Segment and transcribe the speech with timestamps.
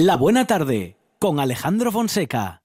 [0.00, 2.62] La Buena Tarde con Alejandro Fonseca.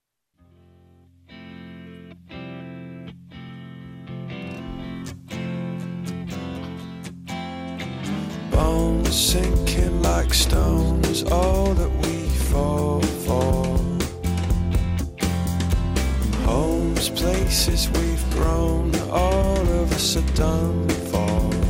[8.51, 13.65] Bones sinking like stones, all that we fall for.
[16.45, 21.62] Homes, places we've grown, all of us are done for.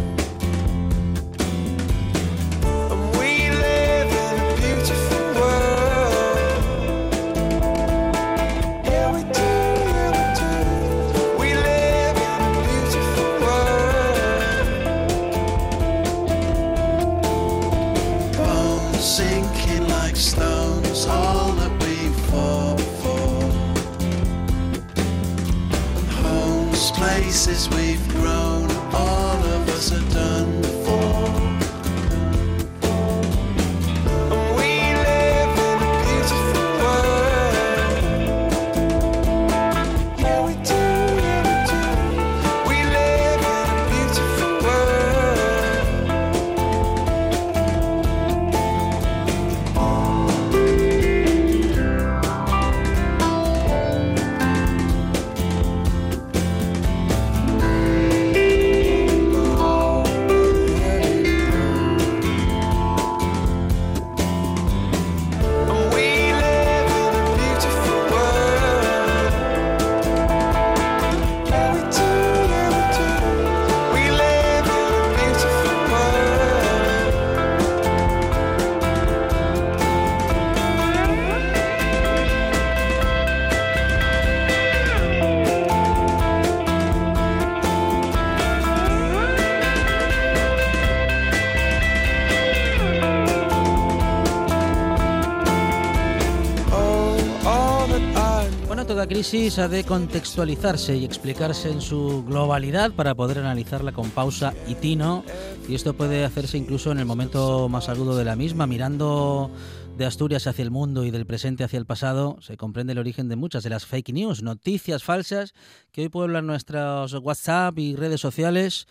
[99.23, 104.75] Crisis ha de contextualizarse y explicarse en su globalidad para poder analizarla con pausa y
[104.75, 105.23] tino.
[105.69, 109.49] Y esto puede hacerse incluso en el momento más agudo de la misma, mirando
[109.97, 113.29] de Asturias hacia el mundo y del presente hacia el pasado, se comprende el origen
[113.29, 115.53] de muchas de las fake news, noticias falsas
[115.93, 118.87] que hoy pueblan nuestros WhatsApp y redes sociales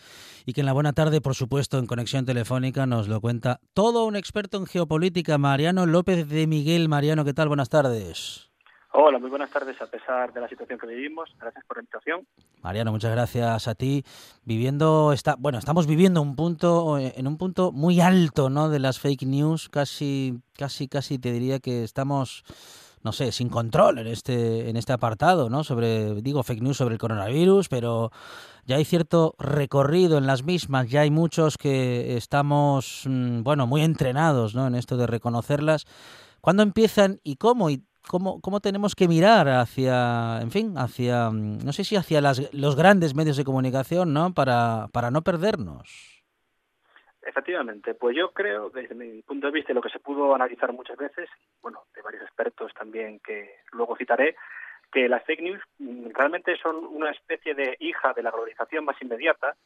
[0.47, 4.07] y que en la buena tarde, por supuesto, en conexión telefónica nos lo cuenta todo
[4.07, 6.89] un experto en geopolítica, Mariano López de Miguel.
[6.89, 7.49] Mariano, ¿qué tal?
[7.49, 8.52] Buenas tardes.
[8.95, 11.35] Hola, muy buenas tardes a pesar de la situación que vivimos.
[11.41, 12.27] Gracias por la invitación.
[12.61, 14.05] Mariano, muchas gracias a ti.
[14.45, 18.69] Viviendo está, bueno, estamos viviendo un punto en un punto muy alto, ¿no?
[18.69, 22.45] De las fake news, casi, casi, casi te diría que estamos,
[23.03, 25.65] no sé, sin control en este, en este apartado, ¿no?
[25.65, 28.11] Sobre, digo, fake news sobre el coronavirus, pero
[28.67, 30.91] ya hay cierto recorrido en las mismas.
[30.91, 34.67] Ya hay muchos que estamos, mm, bueno, muy entrenados, ¿no?
[34.67, 35.87] En esto de reconocerlas.
[36.43, 37.71] ¿Cuándo empiezan y cómo?
[37.71, 42.21] Y cómo, cómo tenemos que mirar hacia, en fin, hacia, mm, no sé si hacia
[42.21, 44.33] las, los grandes medios de comunicación, ¿no?
[44.33, 46.23] Para, para no perdernos.
[47.23, 50.97] Efectivamente, pues yo creo, desde mi punto de vista, lo que se pudo analizar muchas
[50.97, 51.29] veces,
[51.63, 54.37] bueno, de varios expertos también que luego citaré,
[54.93, 59.01] que las fake news mm, realmente son una especie de hija de la globalización más
[59.01, 59.57] inmediata,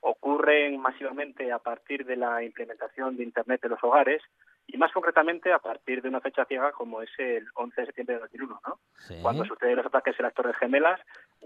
[0.00, 4.22] ocurren masivamente a partir de la implementación de Internet en los hogares
[4.66, 8.14] y más concretamente a partir de una fecha ciega como es el 11 de septiembre
[8.16, 8.78] de 2001, ¿no?
[8.96, 9.14] Sí.
[9.22, 11.00] Cuando suceden los ataques en las Torres Gemelas,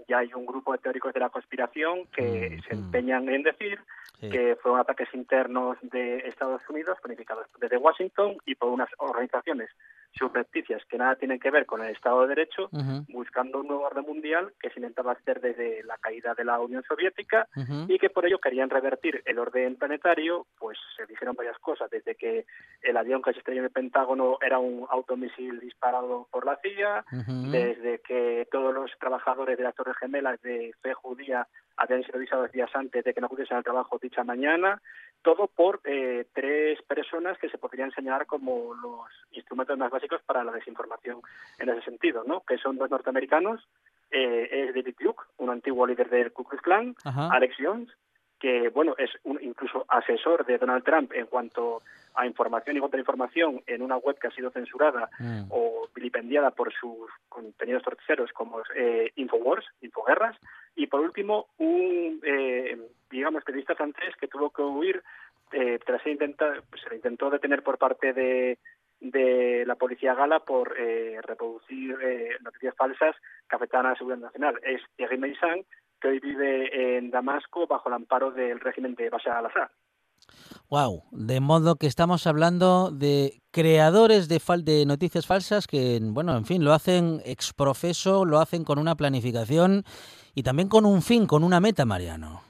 [0.07, 2.79] ya hay un grupo de teóricos de la conspiración que Mm, se mm.
[2.79, 3.79] empeñan en decir
[4.19, 4.29] Sí.
[4.29, 9.69] que fueron ataques internos de Estados Unidos planificados desde Washington y por unas organizaciones
[10.17, 12.69] subrepticias que nada tienen que ver con el Estado de Derecho,
[13.09, 16.83] buscando un nuevo orden mundial que se intentaba hacer desde la caída de la Unión
[16.87, 17.47] Soviética
[17.87, 22.15] y que por ello querían revertir el orden planetario, pues se dijeron varias cosas, desde
[22.15, 22.45] que
[22.81, 27.05] el avión que se estrelló en el Pentágono era un automisil disparado por la CIA,
[27.51, 31.47] desde que todos los trabajadores de las Torres Gemelas de fe judía
[31.79, 34.81] habían sido avisados días antes de que no acudiesen al trabajo dicha mañana,
[35.21, 40.43] todo por eh, tres personas que se podrían señalar como los instrumentos más básicos para
[40.43, 41.21] la desinformación
[41.57, 42.41] en ese sentido, ¿no?
[42.41, 43.67] Que son dos norteamericanos,
[44.11, 47.29] eh, es David Duke, un antiguo líder del Ku Klux Klan, Ajá.
[47.31, 47.89] Alex Jones,
[48.39, 51.81] que bueno es un incluso asesor de Donald Trump en cuanto
[52.15, 55.43] a información y contrainformación en una web que ha sido censurada Mm.
[55.49, 60.37] o vilipendiada por sus contenidos torticeros como eh, Infowars, Infoguerras,
[60.75, 62.77] y por último un eh,
[63.09, 65.03] digamos periodista francés que tuvo que huir
[65.51, 68.57] eh, tras intentar, se le intentó detener por parte de
[69.01, 73.15] de la policía gala por eh, reproducir eh, noticias falsas
[73.49, 74.59] que afectaban a la seguridad nacional.
[74.61, 75.63] Es Thierry Meissan,
[76.01, 79.69] que hoy vive en Damasco bajo el amparo del régimen de Bashar al-Assad.
[80.69, 86.63] Wow, de modo que estamos hablando de creadores de, noticias falsas que, bueno, en fin,
[86.63, 89.83] lo hacen exprofeso, lo hacen con una planificación
[90.35, 92.41] y también con un fin, con una meta, Mariano.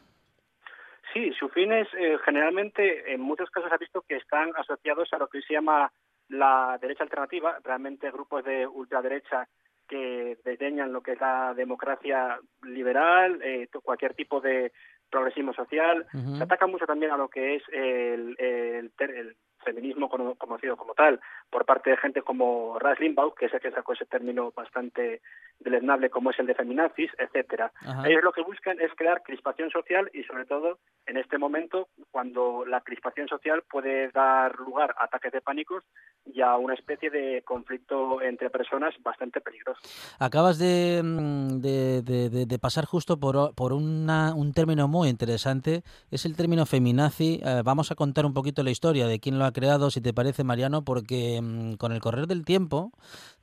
[1.14, 5.18] Sí, su fin es eh, generalmente, en muchos casos ha visto que están asociados a
[5.18, 5.92] lo que se llama
[6.28, 9.48] la derecha alternativa, realmente grupos de ultraderecha
[9.88, 14.72] que desdeñan lo que es la democracia liberal, eh, cualquier tipo de
[15.10, 16.06] progresismo social.
[16.38, 21.20] Se ataca mucho también a lo que es el, el, feminismo cono- conocido como tal
[21.50, 25.22] por parte de gente como Rush Limbaugh, que es el que sacó ese término bastante
[25.60, 27.72] deleznable como es el de feminazis, etcétera.
[27.82, 28.08] Ajá.
[28.08, 32.66] Ellos lo que buscan es crear crispación social y sobre todo en este momento cuando
[32.66, 35.84] la crispación social puede dar lugar a ataques de pánicos
[36.26, 39.82] y a una especie de conflicto entre personas bastante peligroso.
[40.20, 42.02] Acabas de, mm, de,
[42.46, 47.40] de- pasar justo por, por una- un término muy interesante, es el término feminazi.
[47.44, 50.14] Eh, vamos a contar un poquito la historia de quién lo ha creado, si te
[50.14, 52.92] parece, Mariano, porque mm, con el correr del tiempo,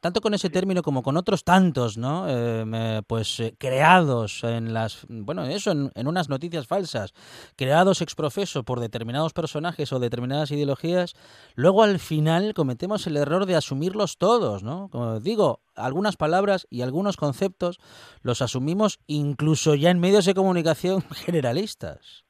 [0.01, 2.27] tanto con ese término como con otros tantos, ¿no?
[2.29, 7.13] Eh, pues eh, creados en las, bueno, eso, en, en unas noticias falsas,
[7.57, 11.15] creados ex profeso por determinados personajes o determinadas ideologías,
[11.55, 14.89] luego al final cometemos el error de asumirlos todos, ¿no?
[14.91, 17.79] Como digo, algunas palabras y algunos conceptos
[18.23, 22.26] los asumimos incluso ya en medios de comunicación generalistas.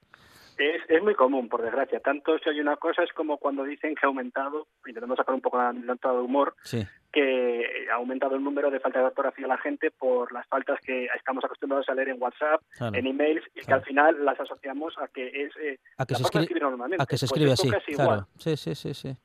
[0.58, 2.00] Es, es muy común, por desgracia.
[2.00, 5.42] Tanto si hay una cosa es como cuando dicen que ha aumentado, intentando sacar un
[5.42, 6.82] poco la nota de humor, Sí.
[7.12, 10.78] que ha aumentado el número de faltas de ortografía a la gente por las faltas
[10.80, 12.96] que estamos acostumbrados a leer en WhatsApp, Claro.
[12.96, 16.18] en emails, y que al final las asociamos a que es eh, A que la
[16.18, 17.02] se escribe, escribir normalmente.
[17.02, 18.06] a que se Pues escribe así, igual.
[18.08, 18.26] claro.
[18.38, 19.16] Sí, sí, sí, sí.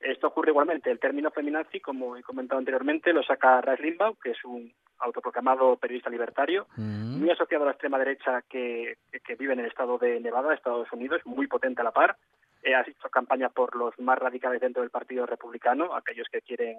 [0.00, 0.90] Esto ocurre igualmente.
[0.90, 5.76] El término feminazi, como he comentado anteriormente, lo saca Rush Limbaugh, que es un autoproclamado
[5.76, 9.98] periodista libertario, Mm, muy asociado a la extrema derecha que, que vive en el estado
[9.98, 12.16] de Nevada, Estados Unidos, muy potente a la par.
[12.62, 16.76] Eh, ha hecho campaña por los más radicales dentro del Partido Republicano, aquellos que quieren,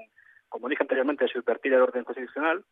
[0.49, 2.63] como dije anteriormente, subvertir el orden constitucional.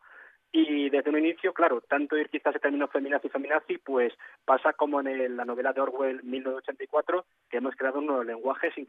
[0.51, 4.13] Y desde un inicio, claro, tanto ir quizás el término feminazi feminazi, pues
[4.45, 8.71] pasa como en el- la novela de Orwell 1984, que hemos creado un nuevo lenguaje
[8.73, 8.85] sin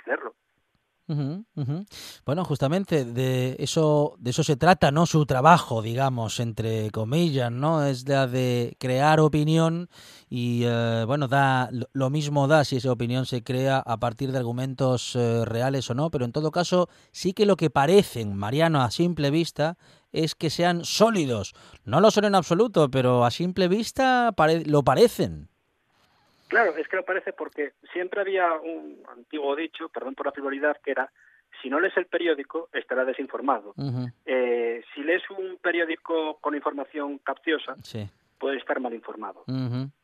[2.25, 5.07] Bueno, justamente de eso, de eso se trata, ¿no?
[5.07, 7.85] Su trabajo, digamos, entre comillas, ¿no?
[7.85, 9.89] Es la de crear opinión
[10.29, 14.39] y, eh, bueno, da lo- mismo da si esa opinión se crea a partir de
[14.39, 18.83] argumentos eh, reales o no, pero en todo caso sí que lo que parecen, Mariano,
[18.83, 19.77] a simple vista,
[20.13, 21.55] es que sean sólidos.
[21.85, 24.33] No lo son en absoluto, pero a simple vista
[24.67, 25.49] lo parecen.
[26.55, 30.77] Claro, es que lo parece porque siempre había un antiguo dicho, perdón por la frivolidad,
[30.85, 31.11] que era,
[31.61, 33.75] si no lees el periódico, estarás desinformado.
[34.25, 38.09] Eh, si lees un periódico con información capciosa, Sí.
[38.39, 39.45] puedes estar mal informado.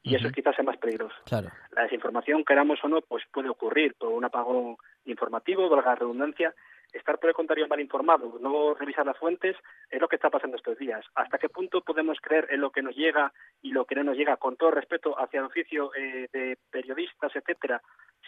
[0.02, 1.14] Y eso quizás es más peligroso.
[1.26, 1.50] Claro.
[1.72, 6.54] La desinformación, queramos o no, pues puede ocurrir por un apagón informativo, valga la redundancia.
[6.92, 9.56] Estar, por el contrario, mal informado, no revisar las fuentes,
[9.90, 11.04] es lo que está pasando estos días.
[11.14, 13.32] ¿Hasta qué punto podemos creer en lo que nos llega
[13.62, 17.34] y lo que no nos llega, con todo respeto hacia el oficio eh, de periodistas,
[17.36, 17.80] etcétera,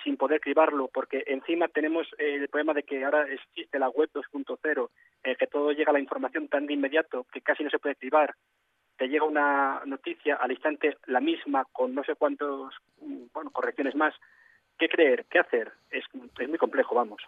[0.04, 0.88] sin poder cribarlo?
[0.92, 4.90] Porque encima tenemos eh, el problema de que ahora existe la web 2.0,
[5.24, 7.96] en que todo llega a la información tan de inmediato que casi no se puede
[7.96, 8.34] cribar.
[8.96, 13.96] Te llega una noticia al instante la misma con no sé cuántos mm, bueno correcciones
[13.96, 14.14] más.
[14.78, 16.04] Qué creer qué hacer es
[16.48, 17.22] muy complejo vamos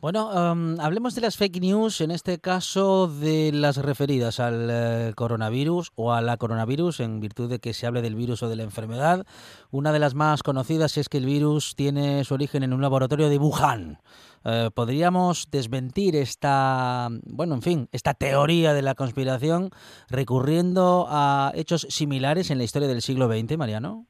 [0.00, 5.12] Bueno, em, hablemos de las fake news, en este caso de las referidas al eh,
[5.16, 8.56] coronavirus o a la coronavirus, en virtud de que se hable del virus o de
[8.56, 9.26] la enfermedad.
[9.70, 13.28] Una de las más conocidas es que el virus tiene su origen en un laboratorio
[13.28, 13.98] de Wuhan.
[14.44, 19.70] Eh, ¿Podríamos desmentir esta, bueno, en fin, esta teoría de la conspiración
[20.10, 24.06] recurriendo a hechos similares en la historia del siglo XX, Mariano?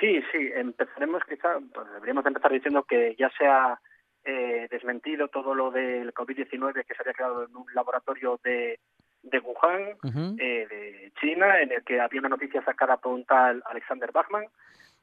[0.00, 3.80] sí sí empezaremos quizá pues, deberíamos de empezar diciendo que ya se ha
[4.26, 8.80] eh, desmentido todo lo del COVID-19 que se había creado en un laboratorio de,
[9.22, 9.96] de Wuhan
[10.38, 14.46] eh, de China, en el que había una noticia sacada por un tal Alexander Bachman,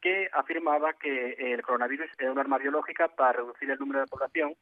[0.01, 4.53] que afirmaba que el coronavirus era un arma biológica para reducir el número de población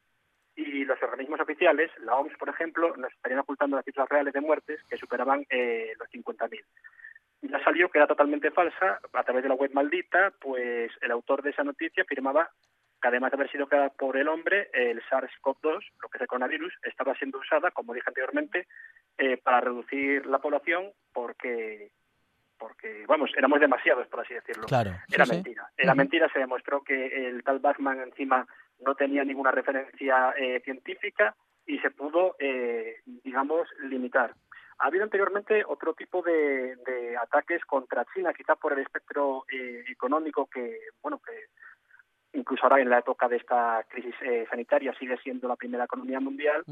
[0.56, 4.42] y los organismos oficiales, la OMS, por ejemplo, nos estarían ocultando las cifras reales de
[4.42, 6.64] muertes que superaban eh, los 50.000.
[7.44, 11.42] Ya salió que era totalmente falsa, a través de la web maldita, pues el autor
[11.42, 12.52] de esa noticia afirmaba
[13.02, 16.28] que además de haber sido creada por el hombre, el SARS-CoV-2, lo que es el
[16.28, 18.68] coronavirus, estaba siendo usada, como dije anteriormente,
[19.18, 21.92] eh, para reducir la población porque,
[22.58, 24.68] porque, vamos, éramos demasiados, por así decirlo.
[24.68, 24.92] Claro.
[25.08, 25.34] sí, Era sí.
[25.34, 25.70] mentira.
[25.78, 28.48] Era mentira, se demostró que el tal Bachman encima
[28.80, 34.34] no tenía ninguna referencia eh, científica y se pudo, eh, digamos, limitar.
[34.80, 39.84] Ha habido anteriormente otro tipo de, de ataques contra China, quizá por el espectro eh,
[39.88, 41.50] económico que, bueno, que
[42.34, 46.20] incluso ahora en la época de esta crisis eh, sanitaria sigue siendo la primera economía
[46.20, 46.64] mundial,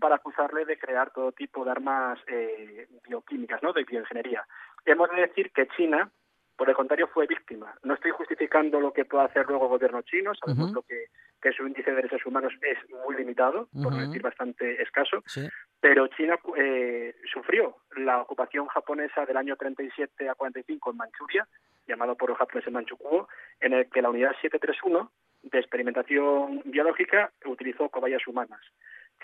[0.00, 3.72] para acusarle de crear todo tipo de armas eh, bioquímicas, ¿no?
[3.72, 4.46] de bioingeniería.
[4.84, 6.10] Hemos de decir que China,
[6.56, 7.74] por el contrario, fue víctima.
[7.82, 11.06] No estoy justificando lo que pueda hacer luego el gobierno chino, sabemos lo que,
[11.40, 14.02] que su índice de derechos humanos es muy limitado, por Ujú.
[14.02, 15.48] decir bastante escaso, Sí.
[15.80, 21.48] Pero China eh, sufrió la ocupación japonesa del año 37 a 45 en Manchuria,
[21.86, 23.28] llamado por los japoneses Manchukuo,
[23.60, 25.10] en el que la unidad 731
[25.42, 28.60] de experimentación biológica utilizó cobayas humanas.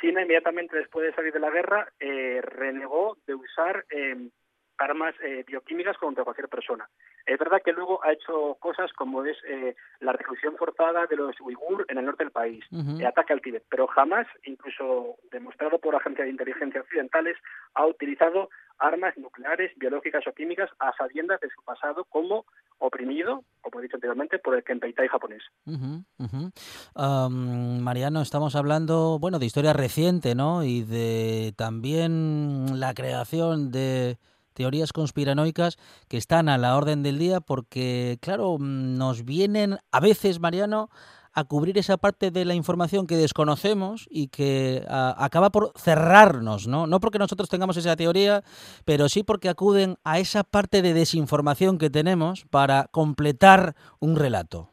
[0.00, 4.28] China, inmediatamente después de salir de la guerra, eh, renegó de usar eh,
[4.78, 6.88] armas eh, bioquímicas contra cualquier persona.
[7.26, 11.40] Es verdad que luego ha hecho cosas como es eh, la reclusión forzada de los
[11.40, 15.94] uigur en el norte del país, el ataque al Tíbet, pero jamás, incluso demostrado por
[15.94, 17.36] agencias de inteligencia occidentales,
[17.74, 18.48] ha utilizado
[18.78, 22.44] armas nucleares, biológicas o químicas a sabiendas de su pasado como
[22.78, 25.42] oprimido, como he dicho anteriormente, por el Kempeitai japonés.
[25.66, 26.50] Ujú.
[26.96, 30.64] Am, Mariano, estamos hablando, bueno, de historia reciente, ¿no?
[30.64, 34.18] Y de también la creación de
[34.52, 35.78] teorías conspiranoicas
[36.08, 40.90] que están a la orden del día porque, claro, mm, nos vienen a veces, Mariano,
[41.32, 46.66] a cubrir esa parte de la información que desconocemos y que ah, acaba por cerrarnos,
[46.66, 46.86] ¿no?
[46.86, 48.44] No porque nosotros tengamos esa teoría,
[48.84, 54.71] pero sí porque acuden a esa parte de desinformación que tenemos para completar un relato.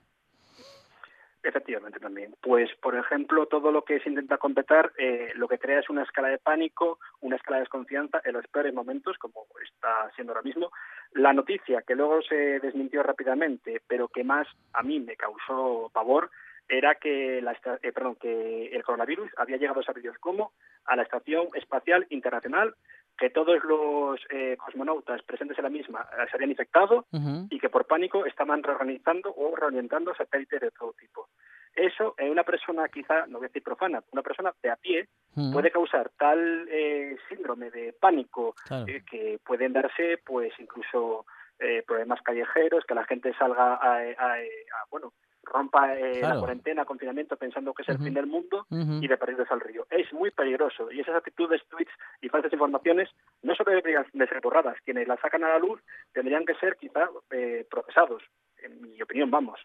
[1.41, 2.35] Efectivamente también.
[2.41, 6.03] Pues, por ejemplo, todo lo que se intenta completar, eh, lo que crea es una
[6.03, 10.43] escala de pánico, una escala de desconfianza en los peores momentos, como está siendo ahora
[10.43, 10.71] mismo.
[11.13, 16.29] La noticia, que luego se desmintió rápidamente, pero que más a mí me causó pavor,
[16.67, 20.51] era que, la, eh, perdón, que el coronavirus había llegado, sabe Dios cómo,
[20.85, 22.75] a la Estación Espacial Internacional,
[23.19, 27.05] que todos los eh, cosmonautas presentes en la misma eh, se habían infectado
[27.49, 31.27] y que por pánico estaban reorganizando o reorientando satélites de todo tipo.
[31.75, 35.07] Eso en una persona quizá, no voy a decir profana, una persona de a pie
[35.53, 38.85] puede causar tal eh, síndrome de pánico Claro.
[38.87, 41.25] eh, que pueden darse pues incluso
[41.59, 45.11] eh, problemas callejeros, que la gente salga a, a- a- bueno,
[45.43, 46.35] rompa eh, Claro.
[46.35, 49.85] la cuarentena, confinamiento pensando que es el fin del mundo y de perdidos al río.
[49.89, 51.91] Es muy peligroso y esas actitudes, tweets
[52.21, 53.09] y falsas informaciones
[53.41, 54.77] no solo deberían de ser borradas.
[54.85, 55.81] Quienes las sacan a la luz
[56.13, 58.21] tendrían que ser quizá eh, procesados,
[58.61, 59.59] en mi opinión, vamos.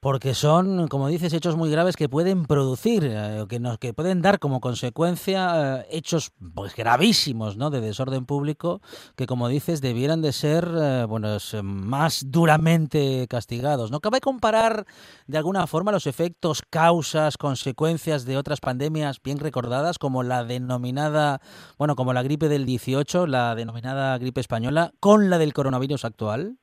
[0.00, 4.20] Porque son, como dices, hechos muy graves que pueden producir, eh, que nos que pueden
[4.20, 7.70] dar como consecuencia eh, hechos pues gravísimos, ¿no?
[7.70, 8.82] De desorden público
[9.16, 13.90] que, como dices, debieran de ser, eh, bueno, más duramente castigados.
[13.90, 14.86] ¿No cabe comparar
[15.26, 21.40] de alguna forma los efectos, causas, consecuencias de otras pandemias bien recordadas, como la denominada,
[21.78, 26.58] bueno, como la gripe del 18, la denominada gripe española, con la del coronavirus actual?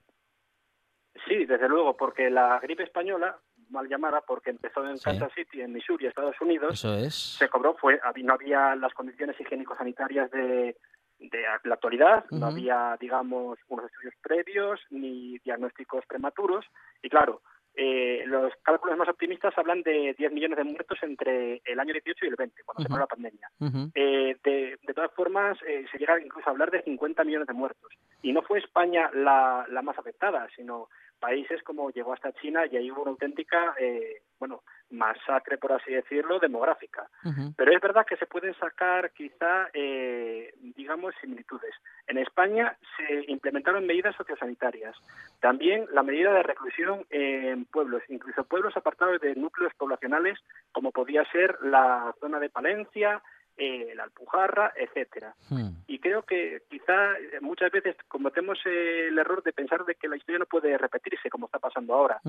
[1.44, 3.38] Sí, desde luego, porque la gripe española,
[3.70, 5.04] mal llamada, porque empezó en Sí.
[5.04, 7.14] Kansas City, en Missouri, Estados Unidos, Eso es.
[7.38, 10.78] se cobró, fue no había las condiciones higiénico-sanitarias de,
[11.20, 16.66] de la actualidad, no había, digamos, unos estudios previos ni diagnósticos prematuros,
[17.02, 17.42] y claro,
[17.76, 22.26] eh, los cálculos más optimistas hablan de 10 millones de muertos entre el año 18
[22.26, 23.50] y el 20, cuando se paró la pandemia.
[23.96, 27.54] Eh, de, de todas formas, eh, se llega incluso a hablar de 50 millones de
[27.54, 27.92] muertos.
[28.22, 30.90] Y no fue España la, la más afectada, sino
[31.24, 35.94] países como llegó hasta China y ahí hubo una auténtica, eh, bueno, masacre, por así
[35.94, 37.08] decirlo, demográfica.
[37.56, 41.74] Pero es verdad que se pueden sacar quizá, eh, digamos, similitudes.
[42.08, 44.98] En España se implementaron medidas sociosanitarias.
[45.40, 50.38] También la medida de reclusión en pueblos, incluso pueblos apartados de núcleos poblacionales,
[50.74, 53.22] como podía ser la zona de Palencia,
[53.58, 55.36] eh, la Alpujarra, etcétera.
[55.50, 55.70] Hmm.
[55.88, 60.18] Y creo que quizá muchas veces cometemos eh, el error de pensar de que la
[60.18, 62.20] historia no puede repetirse como está pasando ahora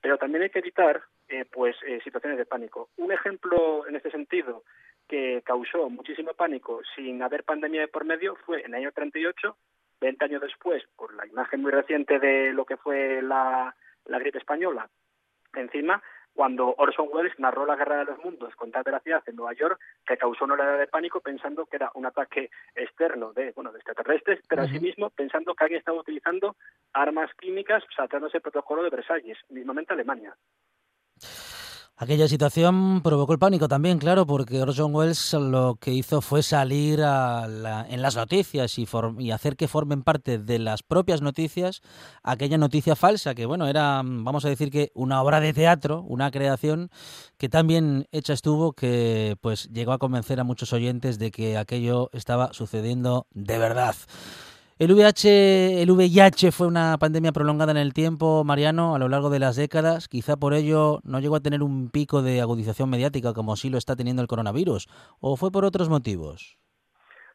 [0.00, 2.88] pero también hay que evitar eh, pues eh, situaciones de pánico.
[2.96, 4.64] Un ejemplo en este sentido
[5.08, 9.56] que causó muchísimo pánico sin haber pandemia de por medio fue en el año 38,
[10.00, 13.74] 20 años después, por la imagen muy reciente de lo que fue la,
[14.06, 14.88] la gripe española.
[15.54, 16.02] Encima,
[16.34, 19.78] cuando Orson Welles narró la Guerra de los Mundos con tal veracidad en Nueva York,
[20.06, 23.78] que causó una oleada de pánico pensando que era un ataque externo de, bueno, de
[23.78, 26.56] extraterrestres, pero asimismo pensando que alguien estaba utilizando
[26.92, 30.34] armas químicas saltándose el protocolo de Versalles, mismamente Alemania.
[32.02, 37.00] Aquella situación provocó el pánico también, claro, porque Orson Welles lo que hizo fue salir
[37.04, 37.46] a
[37.88, 38.88] en las noticias y,
[39.20, 41.80] y hacer que formen parte de las propias noticias
[42.24, 46.32] aquella noticia falsa, que bueno, era, vamos a decir que una obra de teatro, una
[46.32, 46.90] creación
[47.38, 51.56] que tan bien hecha estuvo que pues llegó a convencer a muchos oyentes de que
[51.56, 53.94] aquello estaba sucediendo de verdad.
[54.78, 59.28] El VIH, el VIH fue una pandemia prolongada en el tiempo, Mariano, a lo largo
[59.28, 60.08] de las décadas.
[60.08, 63.76] Quizá por ello no llegó a tener un pico de agudización mediática como sí lo
[63.76, 64.88] está teniendo el coronavirus.
[65.20, 66.58] ¿O fue por otros motivos?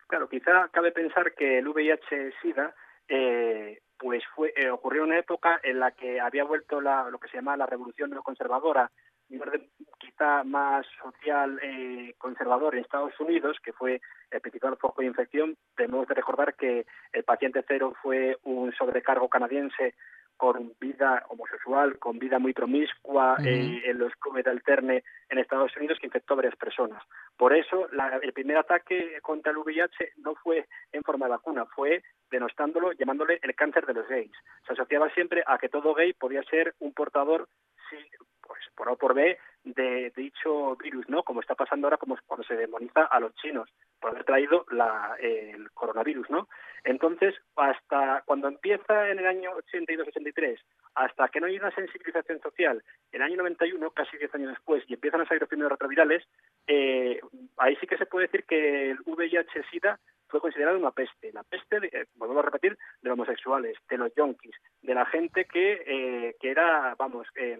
[0.07, 2.73] Claro, quizá cabe pensar que el VIH-Sida
[3.07, 7.19] eh, pues fue eh, ocurrió en una época en la que había vuelto la, lo
[7.19, 8.91] que se llama la revolución neoconservadora,
[9.39, 9.69] orden
[9.99, 15.57] quizá más social eh, conservador en Estados Unidos, que fue el principal foco de infección.
[15.75, 19.95] Tenemos que recordar que el paciente cero fue un sobrecargo canadiense
[20.37, 25.75] con vida homosexual, con vida muy promiscua eh, en los clubes de alterne en Estados
[25.77, 27.03] Unidos que infectó a varias personas.
[27.35, 31.65] Por eso la- el primer ataque contra el VIH no fue en forma de vacuna,
[31.65, 34.31] fue denostándolo, llamándole el cáncer de los gays.
[34.67, 37.47] Se asociaba siempre a que todo gay podía ser un portador,
[37.89, 37.97] sí,
[38.47, 41.23] pues por o por B, de dicho virus, ¿no?
[41.23, 45.15] Como está pasando ahora, como cuando se demoniza a los chinos por haber traído la,
[45.19, 46.47] el coronavirus, ¿no?
[46.83, 50.57] Entonces, hasta cuando empieza en el año 82-83,
[50.95, 54.93] hasta que no hay una sensibilización social, el año 91, casi 10 años después, y
[54.93, 56.23] empiezan a salir los primeros retrovirales,
[56.65, 57.19] eh,
[57.57, 61.31] ahí sí que se puede decir que el VIH-Sida fue considerado una peste.
[61.31, 65.05] La peste, de, eh, volvemos a repetir, de los homosexuales, de los yonkis, de la
[65.05, 67.59] gente que, eh, que era, vamos, eh,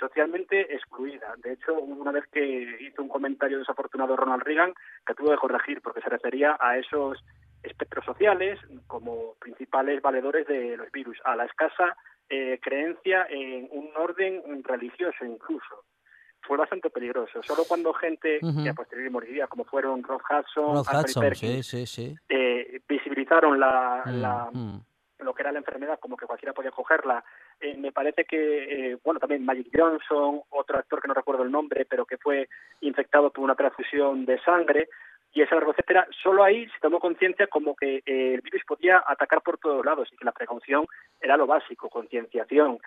[0.00, 1.34] socialmente excluida.
[1.44, 4.72] De hecho, una vez que hizo un comentario desafortunado Ronald Reagan
[5.06, 7.22] que tuvo que corregir porque se refería a esos
[7.62, 11.94] espectros sociales como principales valedores de los virus, a la escasa
[12.30, 15.84] eh, creencia en un orden religioso incluso.
[16.42, 17.42] Fue bastante peligroso.
[17.42, 18.62] Solo cuando gente Ujú.
[18.62, 22.16] que a posteriori moriría, como fueron Rob Hudson, Rod Anthony Hudson, Perkins, sí, sí, sí.
[22.30, 24.80] eh, visibilizaron la, Mm, la, mm.
[25.24, 27.24] Lo que era la enfermedad, como que cualquiera podía cogerla.
[27.60, 31.50] Eh, me parece que, eh, bueno, también Magic Johnson, otro actor que no recuerdo el
[31.50, 32.48] nombre, pero que fue
[32.80, 34.88] infectado por una transfusión de sangre,
[35.32, 39.02] y esa largo etcétera, solo ahí se tomó conciencia como que eh, el virus podía
[39.06, 40.86] atacar por todos lados y que la precaución
[41.20, 42.78] era lo básico, concienciación,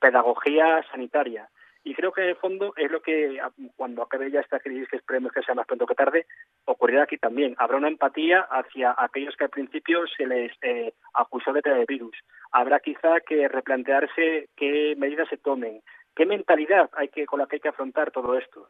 [0.00, 1.48] pedagogía sanitaria.
[1.88, 4.88] Y creo que en el fondo es lo que a- cuando acabe ya esta crisis,
[4.88, 6.26] que esperemos que sea más pronto que tarde,
[6.64, 7.54] ocurrirá aquí también.
[7.58, 12.16] Habrá una empatía hacia aquellos que al principio se les eh, acusó de el virus.
[12.50, 15.80] Habrá quizá que replantearse qué medidas se tomen,
[16.16, 18.68] qué mentalidad hay que con la que hay que afrontar todo esto.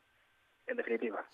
[0.67, 1.25] En definitiva.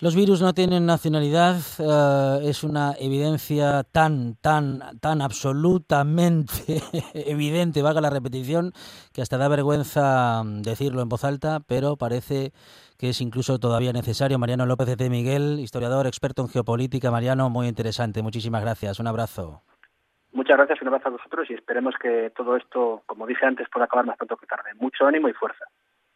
[0.00, 6.82] Los virus no tienen nacionalidad, eh, es una evidencia tan, tan, tan absolutamente
[7.14, 8.72] evidente, valga la repetición,
[9.14, 12.52] que hasta da vergüenza decirlo en voz alta, pero parece
[12.98, 14.38] que es incluso todavía necesario.
[14.38, 17.10] Mariano López de Miguel, historiador, experto en geopolítica.
[17.10, 18.22] Mariano, muy interesante.
[18.22, 19.00] Muchísimas gracias.
[19.00, 19.62] Un abrazo.
[20.32, 23.86] Muchas gracias, un abrazo a vosotros y esperemos que todo esto, como dije antes, pueda
[23.86, 24.74] acabar más pronto que tarde.
[24.78, 25.64] Mucho ánimo y fuerza.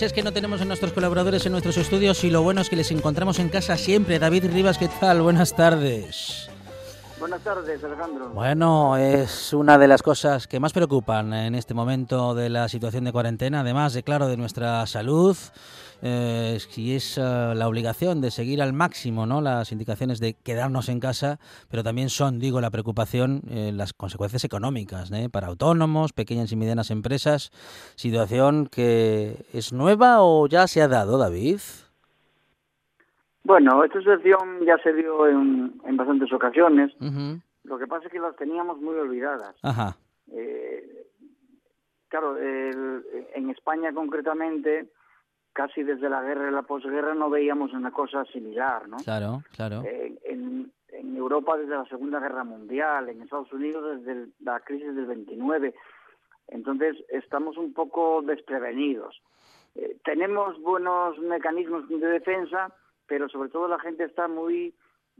[0.00, 2.70] Días es que no tenemos a nuestros colaboradores en nuestros estudios y lo bueno es
[2.70, 4.18] que les encontramos en casa siempre.
[4.18, 5.20] David Rivas, ¿qué tal?
[5.20, 6.48] Buenas tardes.
[7.18, 8.30] Buenas tardes, Alejandro.
[8.30, 13.04] Bueno, es una de las cosas que más preocupan en este momento de la situación
[13.04, 15.36] de cuarentena, además de, claro, de nuestra salud
[16.02, 19.40] eh, si es eh, la obligación de seguir al máximo ¿no?
[19.40, 21.38] las indicaciones de quedarnos en casa,
[21.70, 25.28] pero también son, digo, la preocupación, eh, las consecuencias económicas ¿eh?
[25.30, 27.50] para autónomos, pequeñas y medianas empresas.
[27.96, 31.60] Situación que es nueva o ya se ha dado, David.
[33.42, 36.92] Bueno, esta situación ya se dio en, en bastantes ocasiones.
[37.64, 39.54] Lo que pasa es que las teníamos muy olvidadas.
[39.62, 39.96] Ajá.
[42.08, 44.88] Claro, el- en España concretamente,
[45.52, 48.98] casi desde la guerra y la posguerra no veíamos una cosa similar, ¿no?
[48.98, 49.82] Claro, claro.
[49.84, 54.60] Eh, en, en Europa desde la Segunda Guerra Mundial, en Estados Unidos desde el- la
[54.60, 55.74] crisis del 29.
[56.48, 59.22] Entonces estamos un poco desprevenidos.
[59.76, 62.74] Eh, tenemos buenos mecanismos de defensa,
[63.06, 64.74] pero sobre todo la gente está muy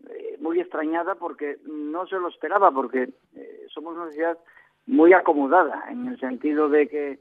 [0.08, 4.38] eh, muy extrañada porque no se lo esperaba, porque eh, somos una sociedad
[4.86, 7.18] muy acomodada en el sentido de que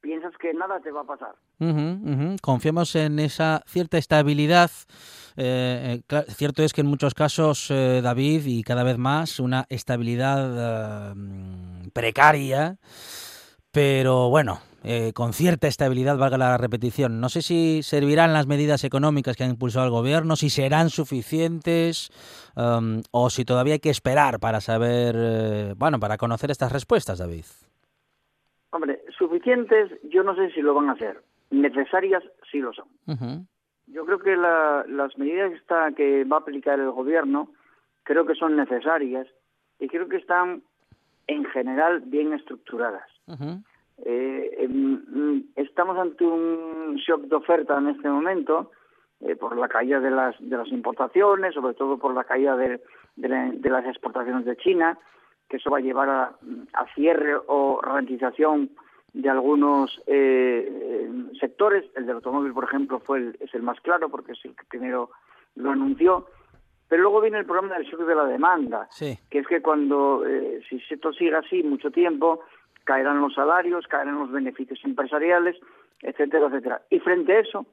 [0.00, 1.34] piensas que nada te va a pasar.
[2.42, 4.70] Confiamos en esa cierta estabilidad.
[5.36, 9.66] Eh, eh, cierto es que en muchos casos, eh, David, y cada vez más, una
[9.68, 12.78] estabilidad eh, precaria,
[13.70, 14.60] pero bueno,
[15.14, 17.20] con cierta estabilidad, valga la repetición.
[17.20, 22.10] No sé si servirán las medidas económicas que ha impulsado el gobierno, si serán suficientes
[22.54, 27.44] um, o si todavía hay que esperar para saber, bueno, para conocer estas respuestas, David.
[28.70, 31.20] Hombre, suficientes yo no sé si lo van a hacer.
[31.50, 32.86] Necesarias sí lo son.
[33.86, 37.50] Yo creo que la- las medidas que, está- que va a aplicar el gobierno
[38.02, 39.26] creo que son necesarias
[39.78, 40.62] y creo que están
[41.28, 43.08] en general bien estructuradas.
[44.04, 48.70] Eh, em, estamos ante un shock de oferta en este momento
[49.20, 52.82] eh, por la caída de las, de las importaciones, sobre todo por la caída de,
[53.16, 54.98] de la- de las exportaciones de China,
[55.48, 56.36] que eso va a llevar a,
[56.74, 58.70] a cierre o ralentización
[59.22, 61.84] de algunos eh, eh, sectores.
[61.96, 64.64] El del automóvil, por ejemplo, fue el- es el más claro porque es el que
[64.68, 65.10] primero
[65.54, 66.26] lo anunció.
[66.88, 69.18] Pero luego viene el problema del shock de la demanda Sí.
[69.30, 72.40] que es que cuando, eh, si esto sigue así mucho tiempo,
[72.84, 75.56] caerán los salarios, caerán los beneficios empresariales,
[76.02, 76.82] etcétera, etcétera.
[76.90, 77.66] Y frente a eso,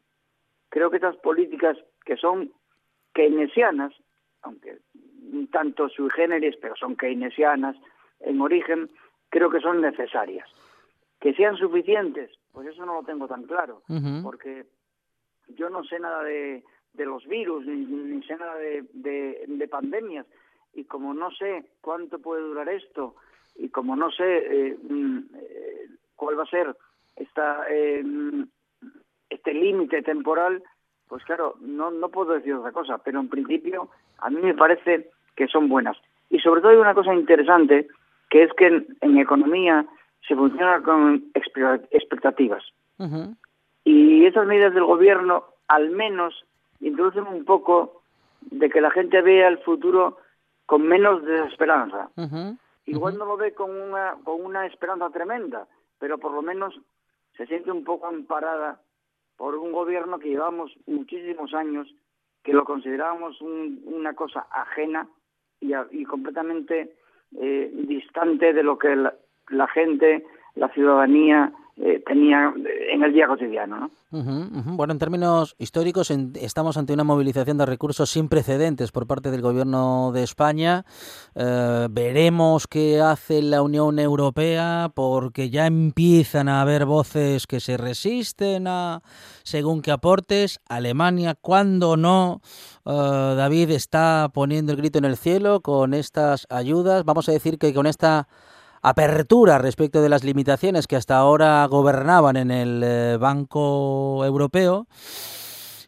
[0.69, 2.51] creo que estas políticas que son
[3.13, 3.93] keynesianas,
[4.43, 4.79] aunque
[5.31, 7.75] un tanto sui generis, pero son keynesianas
[8.21, 8.89] en origen,
[9.29, 10.47] creo que son necesarias.
[11.23, 13.81] Que sean suficientes, pues eso no lo tengo tan claro,
[14.23, 14.65] porque
[15.55, 19.67] yo no sé nada de, de los virus, ni, ni sé nada de, de- de
[19.69, 20.25] pandemias,
[20.73, 23.15] y como no sé cuánto puede durar esto,
[23.55, 26.75] y como no sé eh, mm, eh, cuál va a ser
[27.15, 28.43] esta, eh, mm,
[29.29, 30.61] este límite temporal,
[31.07, 35.09] pues claro, no, no puedo decir otra cosa, pero en principio a mí me parece
[35.37, 35.95] que son buenas.
[36.29, 37.87] Y sobre todo hay una cosa interesante,
[38.29, 39.85] que es que en, en economía
[40.27, 42.63] se funciona con expe- expectativas.
[43.83, 46.45] Y esas medidas del gobierno al menos
[46.79, 48.01] introducen un poco
[48.41, 50.17] de que la gente vea el futuro
[50.65, 52.09] con menos desesperanza.
[52.85, 55.67] Igual no lo ve con una, con una esperanza tremenda,
[55.99, 56.77] pero por lo menos
[57.37, 58.79] se siente un poco amparada
[59.37, 61.87] por un gobierno que llevamos muchísimos años,
[62.43, 65.07] que lo considerábamos un- una cosa ajena
[65.59, 66.95] y, a- y completamente
[67.35, 69.13] eh, distante de lo que la,
[69.49, 70.25] la gente,
[70.55, 72.53] la ciudadanía eh, tenía
[72.93, 73.79] en el día cotidiano.
[73.79, 73.91] ¿no?
[74.75, 79.31] Bueno, en términos históricos en- estamos ante una movilización de recursos sin precedentes por parte
[79.31, 80.85] del Gobierno de España.
[81.33, 87.75] Eh, veremos qué hace la Unión Europea porque ya empiezan a haber voces que se
[87.77, 89.01] resisten a
[89.41, 90.59] según qué aportes.
[90.69, 92.41] Alemania, cuando no,
[92.85, 92.91] eh,
[93.35, 97.03] David está poniendo el grito en el cielo con estas ayudas.
[97.03, 98.27] Vamos a decir que con esta
[98.83, 104.87] apertura respecto de las limitaciones que hasta ahora gobernaban en el eh, Banco Europeo.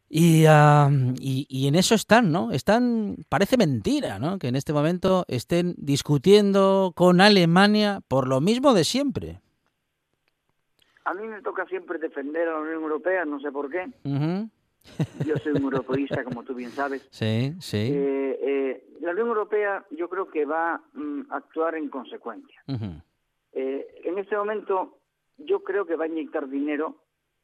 [0.08, 2.52] Y, y, y en eso están, ¿no?
[2.52, 4.40] Están, parece mentira, ¿no?
[4.40, 9.42] Que en este momento estén discutiendo con Alemania por lo mismo de siempre.
[11.04, 13.92] A mí me toca siempre defender a la Unión Europea, no sé por qué.
[15.26, 17.08] Yo soy un europeísta, como tú bien sabes.
[17.12, 17.92] Sí, sí.
[17.94, 22.62] Eh, eh, la Unión Europea yo creo que va mm, a actuar en consecuencia.
[23.54, 24.98] Eh, en este momento
[25.38, 26.96] yo creo que va a inyectar dinero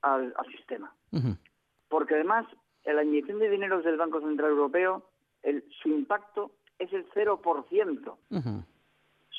[0.02, 0.94] al, al sistema,
[1.90, 2.46] porque además
[2.86, 5.04] la inyección de dinero del Banco Central Europeo,
[5.44, 8.64] el, su impacto es el 0% Ujú.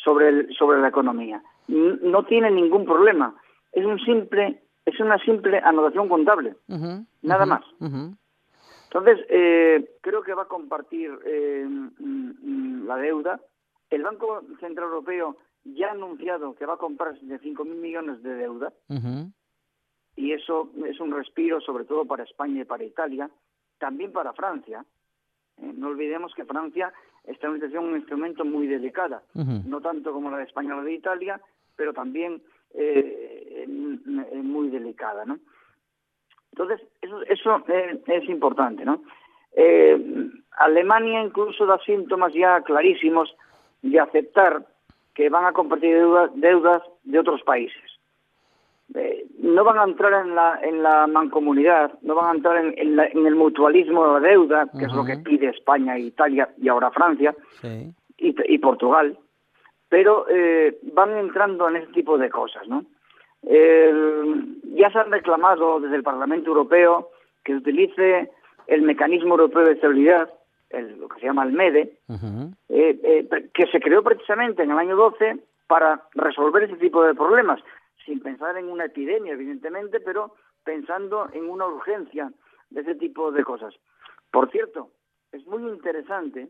[0.05, 1.43] sobre, el, sobre la economía.
[1.69, 3.35] N- No tiene ningún problema.
[3.73, 6.57] Es un simple, es una simple anotación contable.
[7.23, 7.63] Nada más.
[7.81, 13.41] Entonces, eh, creo que va a compartir eh, mm, mm, la deuda.
[13.89, 18.35] El Banco Central Europeo ya ha anunciado que va a comprar 65 mil millones de
[18.35, 18.73] deuda.
[20.15, 23.31] Y eso es un respiro sobre todo para España y para Italia,
[23.79, 24.85] también para Francia.
[25.57, 26.93] Eh, no olvidemos que Francia
[27.25, 30.79] está en una situación, un instrumento muy delicada, no tanto como la de España o
[30.79, 31.41] la de Italia,
[31.77, 32.43] pero también
[32.75, 35.39] eh, muy delicada, ¿no?
[36.53, 39.03] Entonces, eso, eso eh, es importante, ¿no?
[39.55, 43.35] Eh, Alemania incluso da síntomas ya clarísimos
[43.83, 44.67] de aceptar
[45.15, 47.83] que van a compartir deuda- deudas de otros países.
[48.95, 52.75] Eh, no van a entrar en la, en la mancomunidad, no van a entrar en,
[52.79, 56.51] en la- en el mutualismo de la deuda, que es lo que pide España, Italia
[56.59, 57.93] y ahora Francia Sí.
[58.19, 59.19] y, y Portugal,
[59.93, 62.87] pero eh, van entrando en ese tipo de cosas, ¿no?
[63.43, 67.11] El- ya se han reclamado desde el Parlamento Europeo
[67.45, 68.31] que utilice
[68.69, 70.33] el mecanismo europeo de estabilidad,
[70.71, 72.55] el- lo que se llama el MEDE, Ujú.
[72.71, 77.15] eh, eh, que se creó precisamente en el año 12 para resolver ese tipo de
[77.15, 77.61] problemas,
[78.07, 82.33] sin pensar en una epidemia, evidentemente, pero pensando en una urgencia
[82.71, 83.75] de ese tipo de cosas.
[84.31, 84.89] Por cierto,
[85.33, 86.49] es muy interesante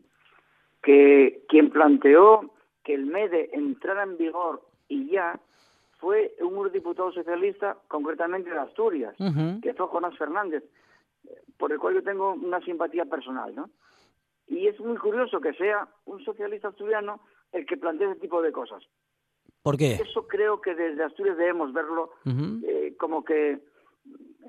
[0.81, 2.49] que quien planteó
[2.83, 5.39] que el MEDE entrara en vigor y ya
[5.99, 9.15] fue un eurodiputado socialista, concretamente de Asturias,
[9.61, 10.63] que fue Jonás Fernández,
[11.25, 13.69] eh, por el cual yo tengo una simpatía personal, ¿no?
[14.47, 17.21] Y es muy curioso que sea un socialista asturiano
[17.53, 18.83] el que plantea ese tipo de cosas.
[19.61, 19.93] ¿Por qué?
[19.93, 23.59] Eso creo que desde Asturias debemos verlo eh, como que,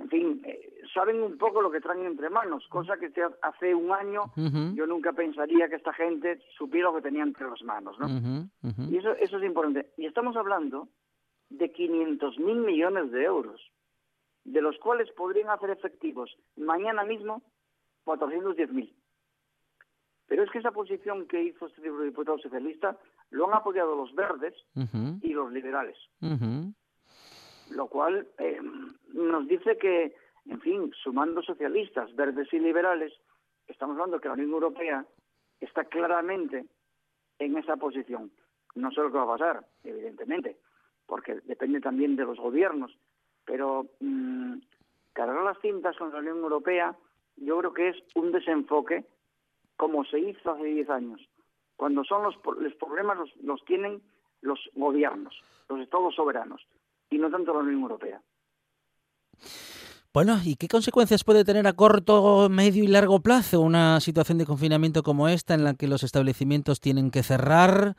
[0.00, 3.74] en fin, eh, saben un poco lo que traen entre manos, cosa que se- hace
[3.74, 4.22] un año
[4.74, 8.06] yo nunca pensaría que esta gente supiera lo que tenía entre las manos, ¿no?
[8.92, 9.90] Y eso, eso es importante.
[9.96, 10.88] Y estamos hablando
[11.50, 13.60] de 500 mil millones de euros,
[14.44, 17.42] de los cuales podrían hacer efectivos mañana mismo
[18.04, 18.94] 410 mil.
[20.26, 22.98] Pero es que esa posición que hizo este diputado socialista
[23.30, 24.54] lo han apoyado los verdes
[25.22, 25.96] y los liberales.
[27.74, 28.60] Lo cual eh,
[29.12, 33.12] nos dice que, en fin, sumando socialistas, verdes y liberales,
[33.66, 35.04] estamos hablando que la Unión Europea
[35.60, 36.66] está claramente
[37.38, 38.30] en esa posición.
[38.74, 40.56] No sé lo que va a pasar, evidentemente,
[41.06, 42.96] porque depende también de los gobiernos,
[43.44, 44.54] pero mm,
[45.12, 46.96] cargar las cintas con la Unión Europea
[47.36, 49.04] yo creo que es un desenfoque
[49.76, 51.20] como se hizo hace 10 años,
[51.76, 54.00] cuando son los, los problemas los, los tienen
[54.40, 55.34] los gobiernos,
[55.68, 56.64] los estados soberanos,
[57.14, 58.20] y no tanto la Unión Europea.
[60.12, 64.46] Bueno, ¿y qué consecuencias puede tener a corto, medio y largo plazo una situación de
[64.46, 67.96] confinamiento como esta en la que los establecimientos tienen que cerrar,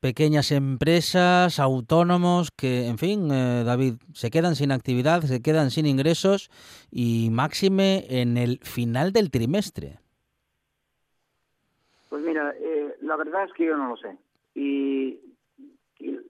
[0.00, 5.84] pequeñas empresas, autónomos que, en fin, eh, David, se quedan sin actividad, se quedan sin
[5.84, 6.50] ingresos
[6.90, 9.98] y máxime en el final del trimestre?
[12.08, 14.16] Pues mira, eh, la verdad es que yo no lo sé.
[14.54, 15.20] Y,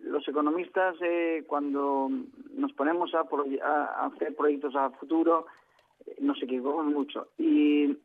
[0.03, 2.09] los economistas, eh, cuando
[2.55, 3.21] nos ponemos a,
[3.63, 5.47] a- hacer proyectos a futuro,
[6.07, 7.29] eh, nos equivocamos mucho.
[7.39, 7.97] Y,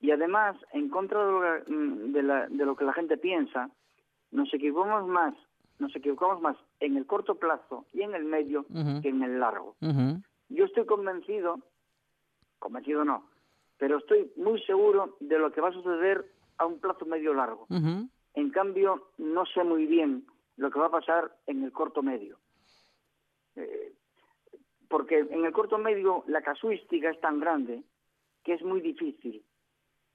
[0.00, 3.16] y además, en contra de lo, que, mm, de, la- de lo que la gente
[3.16, 3.70] piensa,
[4.30, 5.34] nos equivocamos más,
[5.78, 8.64] nos equivocamos más en el corto plazo y en el medio
[9.02, 9.76] que en el largo.
[10.48, 11.58] Yo estoy convencido,
[12.58, 13.24] convencido no,
[13.78, 16.24] pero estoy muy seguro de lo que va a suceder
[16.58, 17.66] a un plazo medio largo.
[18.34, 20.24] En cambio, no sé muy bien
[20.56, 22.38] lo que va a pasar en el corto medio.
[23.56, 23.92] Eh,
[24.88, 27.82] porque en el corto medio la casuística es tan grande
[28.44, 29.42] que es muy difícil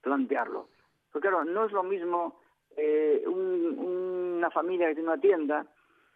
[0.02, 0.70] plantearlo.
[1.12, 2.40] Porque claro, no es lo mismo
[2.78, 3.78] eh, un-
[4.38, 5.66] una familia que tiene una tienda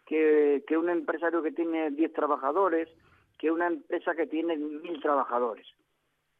[0.06, 2.88] que, que un empresario que tiene 10 trabajadores,
[3.38, 5.66] que una empresa que tiene mil trabajadores.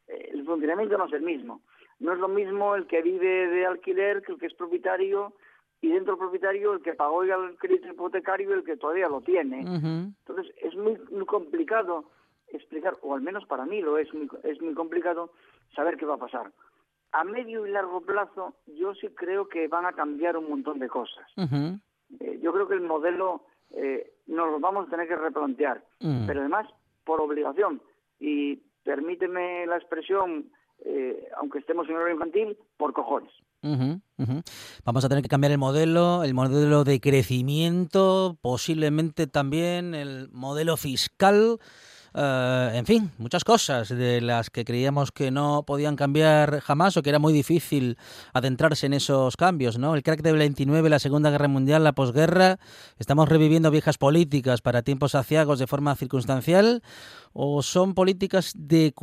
[0.07, 1.61] Eh, el funcionamiento no es el mismo.
[1.99, 5.33] No es lo mismo el que vive de alquiler que el que es propietario
[5.81, 9.07] y dentro del propietario el que pagó ya el crédito hipotecario y el que todavía
[9.09, 9.59] lo tiene.
[9.61, 12.11] Entonces es muy, muy complicado
[12.47, 15.31] explicar, o al menos para mí lo es, muy, es muy complicado
[15.75, 16.51] saber qué va a pasar.
[17.11, 20.87] A medio y largo plazo yo sí creo que van a cambiar un montón de
[20.89, 21.25] cosas.
[22.19, 26.25] Eh, yo creo que el modelo eh, nos lo vamos a tener que replantear, Mm.
[26.25, 26.67] pero además
[27.03, 27.81] por obligación.
[28.19, 33.31] Y permíteme la expresión, eh, aunque estemos en horario infantil, por cojones.
[33.61, 40.77] Vamos a tener que cambiar el modelo, el modelo de crecimiento, posiblemente también el modelo
[40.77, 41.59] fiscal,
[42.13, 47.03] eh, en fin, muchas cosas de las que creíamos que no podían cambiar jamás o
[47.03, 47.97] que era muy difícil
[48.33, 49.93] adentrarse en esos cambios, ¿no?
[49.93, 52.57] El crack del 29, la Segunda Guerra Mundial, la posguerra,
[52.97, 56.81] estamos reviviendo viejas políticas para tiempos aciagos de forma circunstancial
[57.33, 58.93] o son políticas de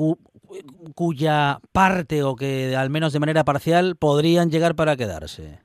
[0.94, 5.60] cuya parte o que al menos de manera parcial podrían llegar para quedarse.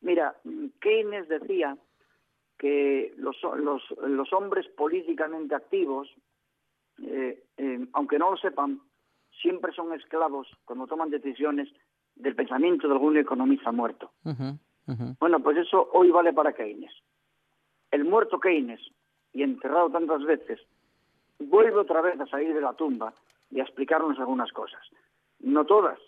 [0.00, 0.34] Mira,
[0.80, 1.76] Keynes decía
[2.58, 6.08] que los, los, los hombres políticamente activos
[7.00, 8.80] eh, eh, aunque no lo sepan,
[9.40, 11.68] siempre son esclavos cuando toman decisiones
[12.14, 14.12] del pensamiento de algún economista muerto.
[15.18, 16.92] Bueno, pues eso hoy vale para Keynes.
[17.90, 18.80] El muerto Keynes,
[19.32, 20.60] y enterrado tantas veces,
[21.38, 23.12] vuelve otra vez a salir de la tumba
[23.52, 24.80] y a explicarnos algunas cosas.
[25.38, 25.98] No todas.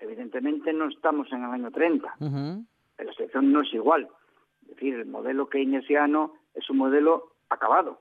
[0.00, 2.14] Evidentemente no estamos en el año 30.
[2.20, 2.64] Ujú.
[2.98, 4.08] La situación no es igual.
[4.62, 8.00] Es decir, el modelo keynesiano es un modelo acabado.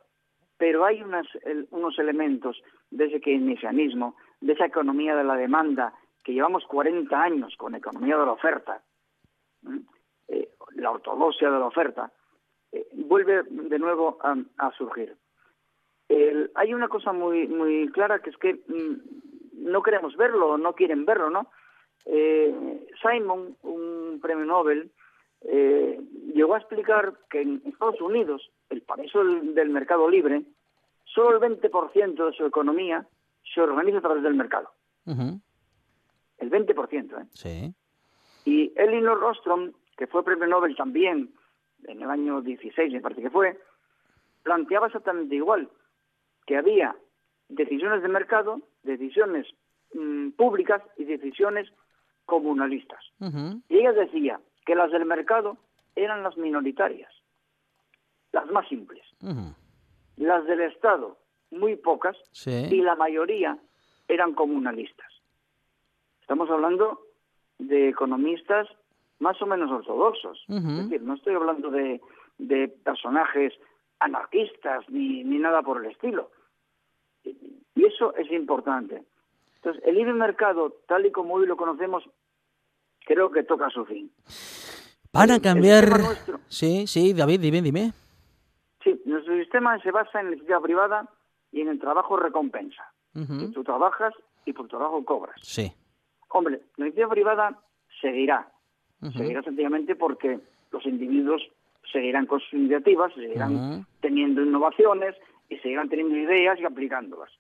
[0.58, 5.94] Pero hay unas, el- unos elementos de ese keynesianismo, de esa economía de la demanda,
[6.24, 8.82] que llevamos 40 años con economía de la oferta.
[10.28, 12.12] Eh, la ortodoxia de la oferta,
[12.72, 15.16] eh, vuelve de nuevo a, a surgir.
[16.14, 20.74] El- hay una cosa muy muy clara que es que mm, no queremos verlo, no
[20.74, 21.50] quieren verlo, ¿no?
[22.06, 24.92] Eh, Simon, un premio Nobel,
[25.42, 26.00] eh,
[26.34, 30.44] llegó a explicar que en Estados Unidos, el paraíso del, del mercado libre,
[31.06, 33.08] solo el 20% de su economía
[33.54, 34.70] se organiza a través del mercado.
[36.40, 37.26] El 20%, ¿eh?
[37.34, 37.74] Sí.
[38.46, 41.32] Y Elinor Ostrom, que fue premio Nobel también
[41.86, 43.58] en el año 16, me parece que fue,
[44.44, 45.70] planteaba exactamente igual,
[46.46, 46.96] que había
[47.50, 49.48] decisiones de mercado, decisiones
[49.94, 51.70] mm, públicas y decisiones
[52.26, 53.04] comunalistas.
[53.70, 55.58] Y ella decía que las del mercado
[55.96, 57.12] eran las minoritarias,
[58.32, 59.04] las más simples.
[60.18, 61.18] Las del Estado,
[61.52, 63.58] muy pocas, y la mayoría
[64.08, 65.12] eran comunalistas.
[66.22, 67.02] Estamos hablando
[67.60, 68.68] de economistas
[69.20, 70.44] más o menos ortodoxos.
[70.48, 72.02] Es decir, no estoy hablando de,
[72.38, 73.54] de personajes
[74.04, 76.32] anarquistas ni, ni nada por el estilo.
[77.24, 79.04] Y eso es importante.
[79.56, 82.04] Entonces, el libre mercado, tal y como hoy lo conocemos,
[83.06, 84.12] creo que toca su fin.
[85.14, 85.88] Van a cambiar.
[86.00, 87.94] nuestro- Sí, sí, David, dime, dime.
[88.84, 91.10] Sí, nuestro sistema se basa en la iniciativa privada
[91.52, 92.92] y en el trabajo recompensa.
[93.14, 94.12] Que tú trabajas
[94.44, 95.36] y por tu trabajo cobras.
[95.44, 95.72] Sí.
[96.30, 97.60] Hombre, la iniciativa privada
[98.02, 98.52] seguirá.
[99.16, 100.40] Seguirá sencillamente porque
[100.72, 101.42] los individuos
[101.94, 103.86] seguirán con sus iniciativas, seguirán Ujú.
[104.02, 105.16] teniendo innovaciones
[105.48, 107.32] y seguirán teniendo ideas y aplicándolas.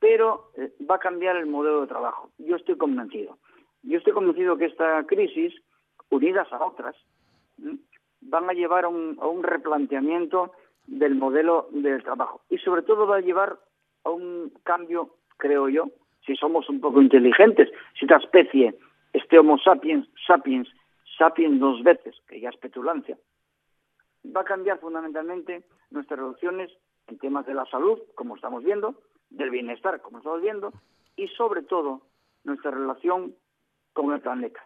[0.00, 2.30] Pero eh, va a cambiar el modelo de trabajo.
[2.38, 3.38] Yo estoy convencido.
[3.82, 5.54] Yo estoy convencido que esta crisis,
[6.10, 6.96] unidas a otras,
[8.22, 10.52] van a llevar a un, a un replanteamiento
[10.86, 12.40] del modelo del trabajo.
[12.50, 13.58] Y sobre todo va a llevar
[14.04, 15.88] a un cambio, creo yo,
[16.26, 18.74] si somos un poco inteligentes, si esta especie,
[19.12, 20.68] este Homo sapiens, sapiens,
[21.18, 23.16] sapiens dos veces, que ya es petulancia,
[24.24, 26.70] va a cambiar fundamentalmente nuestras relaciones
[27.06, 28.94] en temas de la salud, como estamos viendo,
[29.30, 30.72] del bienestar, como estamos viendo,
[31.16, 32.02] y sobre todo
[32.44, 33.34] nuestra relación
[33.92, 34.64] con el planeta.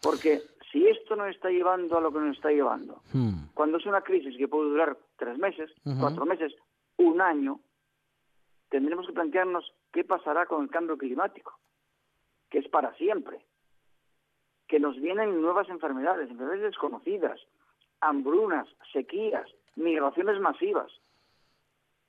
[0.00, 3.48] Porque si esto nos está llevando a lo que nos está llevando, Hmm.
[3.54, 6.52] cuando es una crisis que puede durar tres meses, cuatro meses,
[6.96, 7.60] un año,
[8.68, 11.58] tendremos que plantearnos qué pasará con el cambio climático,
[12.50, 13.38] que es para siempre,
[14.66, 17.40] que nos vienen nuevas enfermedades, enfermedades desconocidas,
[18.02, 20.92] hambrunas, sequías, migraciones masivas.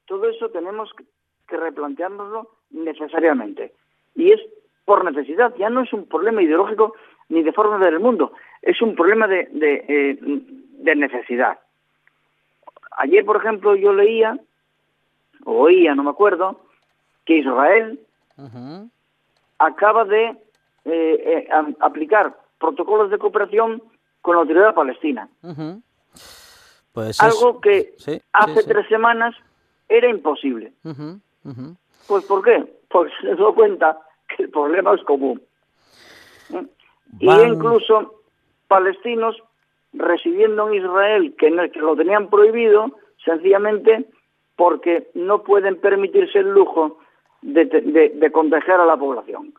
[0.05, 1.05] Todo eso tenemos que-
[1.47, 3.73] replanteárnoslo necesariamente.
[4.15, 4.41] Y es
[4.85, 6.95] por necesidad, ya no es un problema ideológico
[7.29, 11.59] ni de forma del mundo, es un problema de, de, eh, de necesidad.
[12.97, 14.37] Ayer, por ejemplo, yo leía,
[15.45, 16.59] o oía, no me acuerdo,
[17.25, 17.99] que Israel
[19.59, 20.35] acaba de eh,
[20.85, 21.47] eh,
[21.79, 23.81] aplicar protocolos de cooperación
[24.23, 25.29] con la autoridad palestina.
[26.93, 28.67] Pues es- Algo que sí, hace sí.
[28.67, 29.35] tres semanas
[29.89, 30.73] era imposible.
[32.07, 32.63] Pues ¿por qué?
[32.89, 33.99] Porque se dio cuenta
[34.35, 35.41] que el problema es común.
[36.53, 36.65] ¿Eh?
[37.19, 38.21] Y incluso
[38.67, 39.35] palestinos
[39.93, 44.05] residiendo en Israel, que, no- que lo tenían prohibido, sencillamente
[44.55, 46.99] porque no pueden permitirse el lujo
[47.41, 49.53] de, de- de- de contagiar a la población.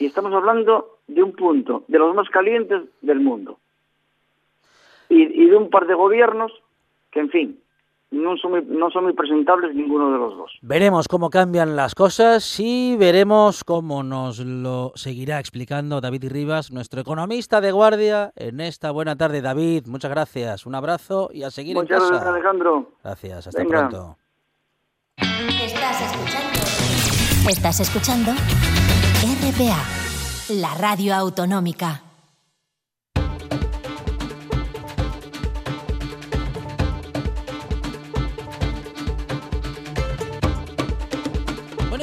[0.00, 3.58] Y estamos hablando de un punto, de los más calientes del mundo.
[5.08, 6.52] Y, y de un par de gobiernos
[7.10, 7.60] que, en fin,
[8.10, 10.52] no son, muy, no son muy presentables ninguno de los dos.
[10.62, 17.00] Veremos cómo cambian las cosas y veremos cómo nos lo seguirá explicando David Rivas, nuestro
[17.00, 19.42] economista de guardia, en esta buena tarde.
[19.42, 20.64] David, muchas gracias.
[20.64, 22.30] Un abrazo y a seguir Muchas en gracias, casa.
[22.34, 22.90] Alejandro.
[23.02, 23.88] Gracias, hasta Venga.
[23.88, 24.16] pronto.
[25.16, 27.50] Estás escuchando.
[27.50, 29.82] Estás escuchando RPA,
[30.60, 32.02] la radio autonómica.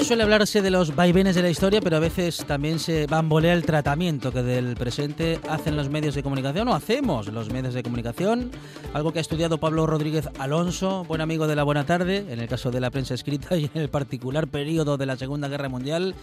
[0.04, 3.64] Suele hablarse de los vaivenes de la historia, pero a veces también se bambolea el
[3.64, 8.52] tratamiento que del presente hacen los medios de comunicación o hacemos los medios de comunicación.
[8.94, 12.48] Algo que ha estudiado Pablo Rodríguez Alonso, buen amigo de la Buena Tarde, en el
[12.48, 16.16] caso de la prensa escrita y en el particular periodo de la Segunda Guerra Mundial,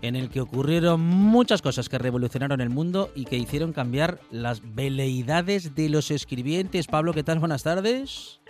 [0.00, 4.62] en el que ocurrieron muchas cosas que revolucionaron el mundo y que hicieron cambiar las
[4.74, 6.86] veleidades de los escribientes.
[6.86, 7.40] Pablo, ¿qué tal?
[7.40, 8.40] Buenas tardes.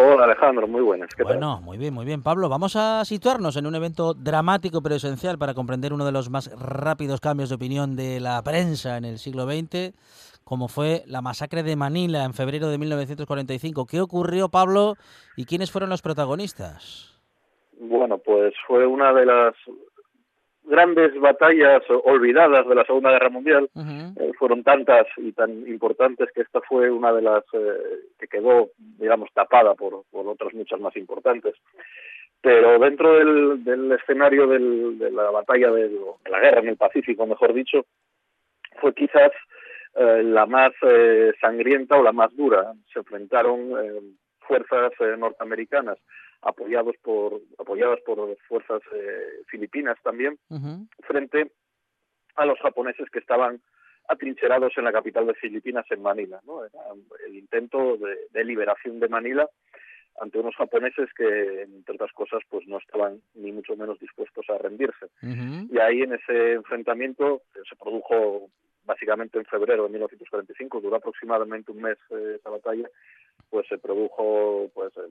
[0.00, 1.12] Hola Alejandro, muy buenas.
[1.12, 1.38] ¿Qué tal?
[1.38, 2.22] Bueno, muy bien, muy bien.
[2.22, 6.30] Pablo, vamos a situarnos en un evento dramático pero esencial para comprender uno de los
[6.30, 9.92] más rápidos cambios de opinión de la prensa en el siglo XX,
[10.44, 13.86] como fue la masacre de Manila en febrero de 1945.
[13.86, 14.94] ¿Qué ocurrió, Pablo,
[15.36, 17.20] y quiénes fueron los protagonistas?
[17.80, 19.54] Bueno, pues fue una de las
[20.68, 23.68] grandes batallas olvidadas de la Segunda Guerra Mundial.
[24.20, 27.76] Eh, fueron tantas y tan importantes que esta fue una de las eh,
[28.18, 31.54] que quedó, digamos, tapada por, por otras muchas más importantes.
[32.40, 36.76] Pero dentro del, del escenario del- de la batalla de, de la guerra en el
[36.76, 37.84] Pacífico, mejor dicho,
[38.80, 39.32] fue quizás
[39.96, 42.72] eh, la más eh, sangrienta o la más dura.
[42.92, 43.70] Se enfrentaron
[44.40, 45.98] fuerzas norteamericanas
[46.42, 50.38] apoyados por apoyadas por fuerzas eh, filipinas también
[51.02, 51.50] frente
[52.36, 53.60] a los japoneses que estaban
[54.08, 56.40] atrincherados en la capital de Filipinas, en Manila.
[56.46, 56.64] ¿no?
[56.64, 56.80] Era
[57.26, 59.48] el intento de, de liberación de Manila
[60.20, 64.58] ante unos japoneses que, entre otras cosas, pues no estaban ni mucho menos dispuestos a
[64.58, 65.06] rendirse.
[65.22, 68.50] Y ahí en ese enfrentamiento que se produjo
[68.84, 72.88] básicamente en febrero de 1945, duró aproximadamente un mes eh, esa batalla,
[73.50, 75.10] pues se produjo pues eh,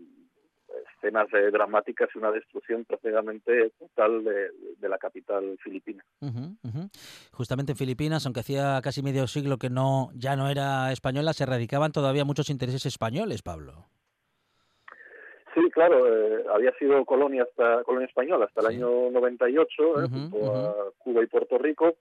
[0.96, 6.04] escenas eh, dramáticas y una destrucción prácticamente total de, de la capital filipina.
[6.22, 6.56] Ujú.
[7.32, 11.46] Justamente en Filipinas, aunque hacía casi medio siglo que no ya no era española, se
[11.46, 13.86] radicaban todavía muchos intereses españoles, Pablo.
[15.54, 18.74] Sí, claro, eh, había sido colonia hasta colonia española hasta el Sí.
[18.76, 21.96] año 98, eh, Ujú, junto a Cuba y Puerto Rico.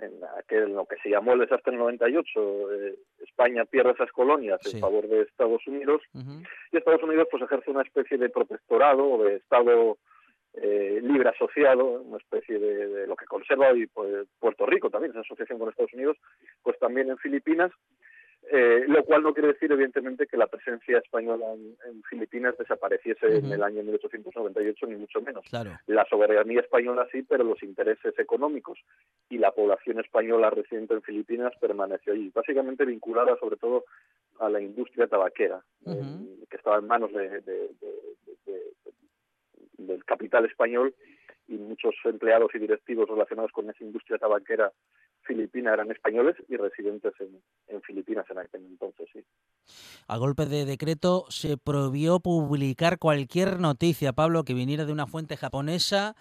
[0.00, 4.58] En aquel, lo que se llamó el desastre del 98, eh, España pierde esas colonias
[4.62, 4.76] Sí.
[4.76, 6.02] en favor de Estados Unidos
[6.72, 9.98] y Estados Unidos pues ejerce una especie de protectorado o de Estado
[10.54, 15.12] eh, libre asociado, una especie de, de lo que conserva hoy pues, Puerto Rico también,
[15.12, 16.16] esa asociación con Estados Unidos,
[16.62, 17.70] pues también en Filipinas,
[18.52, 23.36] eh, lo cual no quiere decir evidentemente que la presencia española en, en Filipinas desapareciese
[23.38, 25.44] en el año 1898, ni mucho menos.
[25.48, 25.70] Claro.
[25.86, 28.78] La soberanía española sí, pero los intereses económicos
[29.28, 33.84] y la población española residente en Filipinas permaneció allí, básicamente vinculada sobre todo
[34.40, 37.40] a la industria tabaquera, eh, que estaba en manos de-
[39.78, 40.94] del capital español
[41.50, 44.72] y muchos empleados y directivos relacionados con esa industria tabaquera
[45.22, 49.24] filipina eran españoles y residentes en, en Filipinas en aquel entonces, sí.
[50.06, 55.36] A golpe de decreto se prohibió publicar cualquier noticia, Pablo, que viniera de una fuente
[55.36, 56.16] japonesa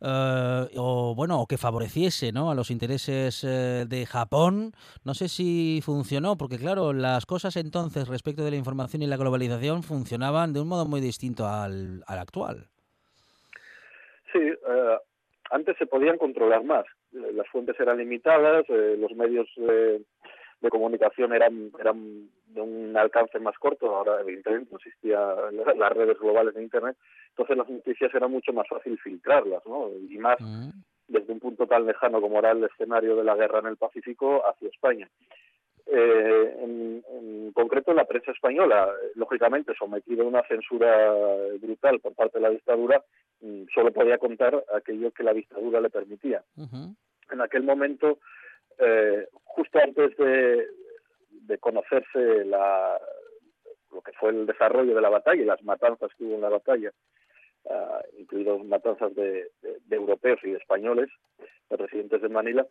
[0.00, 2.50] eh, o bueno o que favoreciese ¿no?
[2.50, 4.72] a los intereses eh, de Japón.
[5.04, 9.16] No sé si funcionó, porque claro, las cosas entonces respecto de la información y la
[9.16, 12.68] globalización funcionaban de un modo muy distinto al, al actual.
[14.36, 14.98] Sí, eh,
[15.50, 16.84] antes se podían controlar más.
[17.12, 23.38] Eh, Las fuentes eran limitadas, eh, los medios de comunicación eran, eran de un alcance
[23.38, 23.94] más corto.
[23.94, 26.96] Ahora, evidentemente, no existían las redes globales de Internet.
[27.30, 29.90] Entonces, las noticias era mucho más fácil filtrarlas, ¿no?
[30.10, 30.70] Y más Mm,
[31.08, 34.42] desde un punto tan lejano como era el escenario de la guerra en el Pacífico
[34.46, 35.08] hacia España.
[35.88, 41.12] Eh, en, en concreto, la prensa española, lógicamente sometida a una censura
[41.60, 43.02] brutal por parte de la dictadura,
[43.40, 46.42] mm, solo podía contar aquello que la dictadura le permitía.
[47.30, 48.18] En aquel momento,
[48.78, 50.66] eh, justo antes de,
[51.30, 53.00] de conocerse la,
[53.92, 56.48] lo que fue el desarrollo de la batalla y las matanzas que hubo en la
[56.48, 56.90] batalla,
[57.70, 61.08] ah, incluidos matanzas de, de- de europeos y de españoles,
[61.70, 62.66] de residentes de Manila,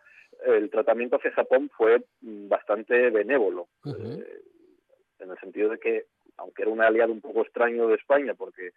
[0.45, 4.41] el tratamiento hacia Japón fue mm, bastante benévolo, eh,
[5.19, 6.05] en el sentido de que,
[6.37, 8.71] aunque era un aliado un poco extraño de España, porque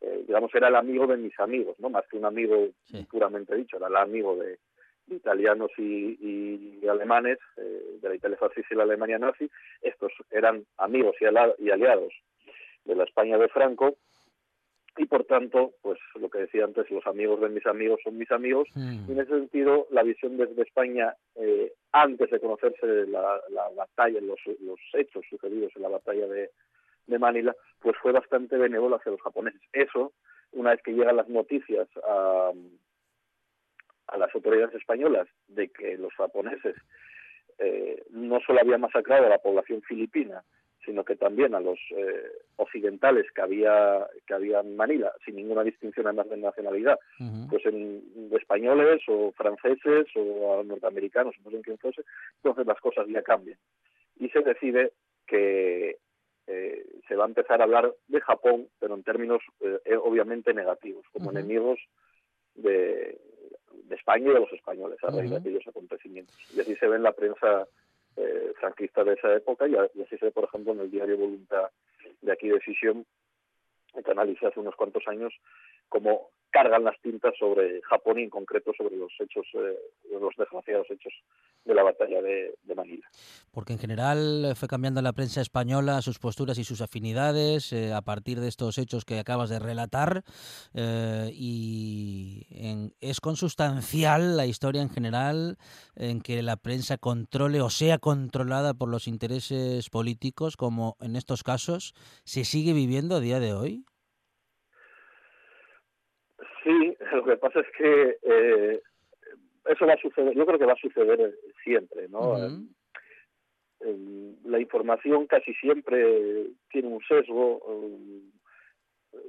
[0.00, 3.06] eh, digamos era el amigo de mis amigos, no más que un amigo Sí.
[3.10, 4.58] puramente dicho, era el amigo de,
[5.06, 6.18] de italianos y,
[6.82, 9.48] y alemanes, eh, de la Italia fascista y la Alemania nazi,
[9.80, 12.12] estos eran amigos y, ala- y aliados
[12.84, 13.96] de la España de Franco,
[14.96, 18.30] y por tanto, pues lo que decía antes, los amigos de mis amigos son mis
[18.30, 19.08] amigos, mm.
[19.08, 24.20] y en ese sentido, la visión desde España, eh, antes de conocerse la, la batalla,
[24.20, 26.50] los, los hechos sucedidos en la batalla de,
[27.06, 29.60] de Manila, pues fue bastante benévolo hacia los japoneses.
[29.72, 30.12] Eso,
[30.52, 32.52] una vez que llegan las noticias a,
[34.08, 36.76] a las autoridades españolas de que los japoneses
[37.58, 40.42] eh, no solo habían masacrado a la población filipina,
[40.86, 45.64] sino que también a los eh, occidentales que había que había en Manila, sin ninguna
[45.64, 47.48] distinción además de nacionalidad, Ujú.
[47.50, 52.02] pues en españoles o franceses o a norteamericanos, no sé en quién fuese,
[52.36, 53.58] entonces las cosas ya cambian.
[54.18, 54.92] Y se decide
[55.26, 55.98] que
[56.46, 60.54] eh, se va a empezar a hablar de Japón, pero en términos eh, eh, obviamente
[60.54, 61.80] negativos, como enemigos
[62.54, 63.18] de,
[63.84, 66.34] de España y de los españoles a raíz de aquellos acontecimientos.
[66.54, 67.66] Y así se ve en la prensa
[68.16, 71.70] eh, franquista de esa época y, así se ve, por ejemplo, en el diario Voluntad
[72.22, 73.06] de aquí de Sisión,
[73.92, 75.32] que analiza hace unos cuantos años
[75.88, 79.76] cómo cargan las tintas sobre Japón y en concreto sobre los hechos, eh,
[80.10, 81.12] los desgraciados hechos
[81.66, 83.06] de la batalla de, Manila.
[83.52, 87.92] Porque en general eh, fue cambiando la prensa española sus posturas y sus afinidades eh,
[87.92, 90.22] a partir de estos hechos que acabas de relatar.
[91.30, 92.46] y
[93.00, 95.58] es consustancial la historia en general
[95.94, 101.42] en que la prensa controle o sea controlada por los intereses políticos, como en estos
[101.42, 101.92] casos
[102.24, 103.84] se sigue viviendo a día de hoy.
[106.66, 108.82] Sí, lo que pasa es que eh,
[109.66, 112.36] eso va a suceder, yo creo que va a suceder siempre, ¿no?
[113.80, 117.62] Eh, la información casi siempre tiene un sesgo.
[117.68, 119.20] eh,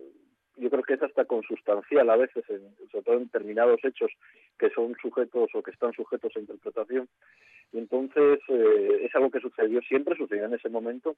[0.60, 4.10] yo creo que es hasta consustancial a veces, en- sobre todo en determinados hechos
[4.58, 7.08] que son sujetos o que están sujetos a interpretación.
[7.72, 11.16] Y entonces eh, es algo que sucedió siempre, sucedió en ese momento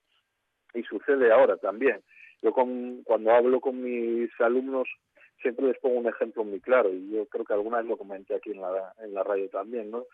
[0.73, 2.01] y sucede ahora también.
[2.41, 4.89] Yo con, cuando hablo con mis alumnos
[5.41, 8.35] siempre les pongo un ejemplo muy claro y yo creo que alguna vez lo comenté
[8.35, 10.05] aquí en la, en la radio también, ¿no?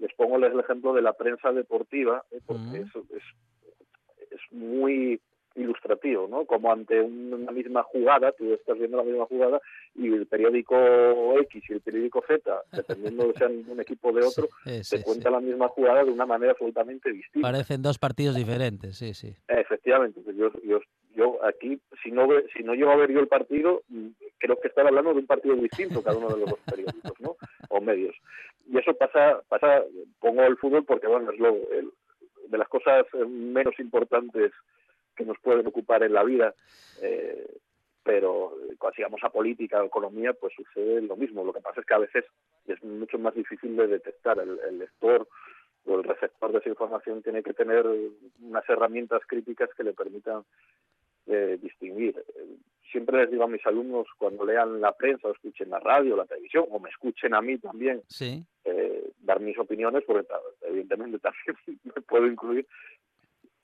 [0.00, 2.88] Les pongo el ejemplo de la prensa deportiva eh, porque Ujú.
[2.88, 3.22] eso es,
[4.30, 5.20] es muy
[5.56, 6.44] ilustrativo, ¿no?
[6.46, 9.60] Como ante una misma jugada, tú estás viendo la misma jugada
[9.94, 10.74] y el periódico
[11.42, 15.02] X y el periódico Z, dependiendo de sean un equipo de otro, Sí, te sí,
[15.04, 15.32] cuenta sí.
[15.34, 17.46] la misma jugada de una manera absolutamente distinta.
[17.46, 19.32] Parecen dos partidos diferentes, sí, sí.
[19.46, 20.80] Efectivamente, yo, yo,
[21.14, 24.08] yo aquí, si no, ve- si no llego a ver yo el partido, mm,
[24.38, 27.36] creo que estar hablando de un partido distinto cada uno de los dos periódicos, ¿no?
[27.68, 28.14] O medios.
[28.66, 29.82] Y eso pasa, pasa
[30.20, 31.90] pongo el fútbol porque, bueno, es lo, el-
[32.48, 34.52] de las cosas eh, menos importantes
[35.16, 36.54] que nos pueden ocupar en la vida,
[37.00, 37.46] eh,
[38.02, 41.42] pero eh, cuando sigamos a política o economía, pues sucede lo mismo.
[41.44, 42.24] Lo que pasa es que a veces
[42.66, 44.38] es mucho más difícil de detectar.
[44.38, 45.26] El, el lector
[45.86, 47.86] o el receptor de esa información tiene que tener
[48.42, 50.42] unas herramientas críticas que le permitan
[51.26, 52.22] eh, distinguir.
[52.90, 56.26] Siempre les digo a mis alumnos cuando lean la prensa o escuchen la radio, la
[56.26, 58.44] televisión, o me escuchen a mí también Sí.
[58.64, 60.26] eh, dar mis opiniones, porque
[60.62, 62.66] evidentemente también me puedo incluir.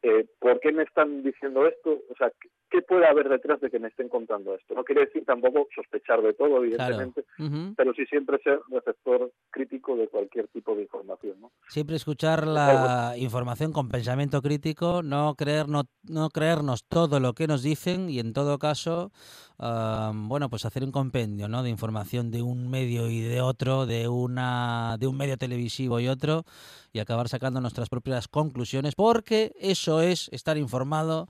[0.03, 2.01] Eh, ¿Por qué me están diciendo esto?
[2.09, 2.33] O sea,
[2.71, 4.75] ¿qué- ¿qué puede haber detrás de que me estén contando esto?
[4.75, 7.75] No quiere decir tampoco sospechar de todo, evidentemente, Ujú.
[7.77, 11.41] pero sí siempre ser receptor crítico de cualquier tipo de información.
[11.41, 11.51] ¿no?
[11.69, 17.47] Siempre escuchar la información con pensamiento crítico, no, creer, no, no creernos todo lo que
[17.47, 19.11] nos dicen y en todo caso,
[19.59, 21.63] ah, bueno, pues hacer un compendio ¿no?
[21.63, 26.09] de información de un medio y de otro, de, una, de un medio televisivo y
[26.09, 26.45] otro,
[26.93, 31.29] y acabar sacando nuestras propias conclusiones, porque eso es estar informado.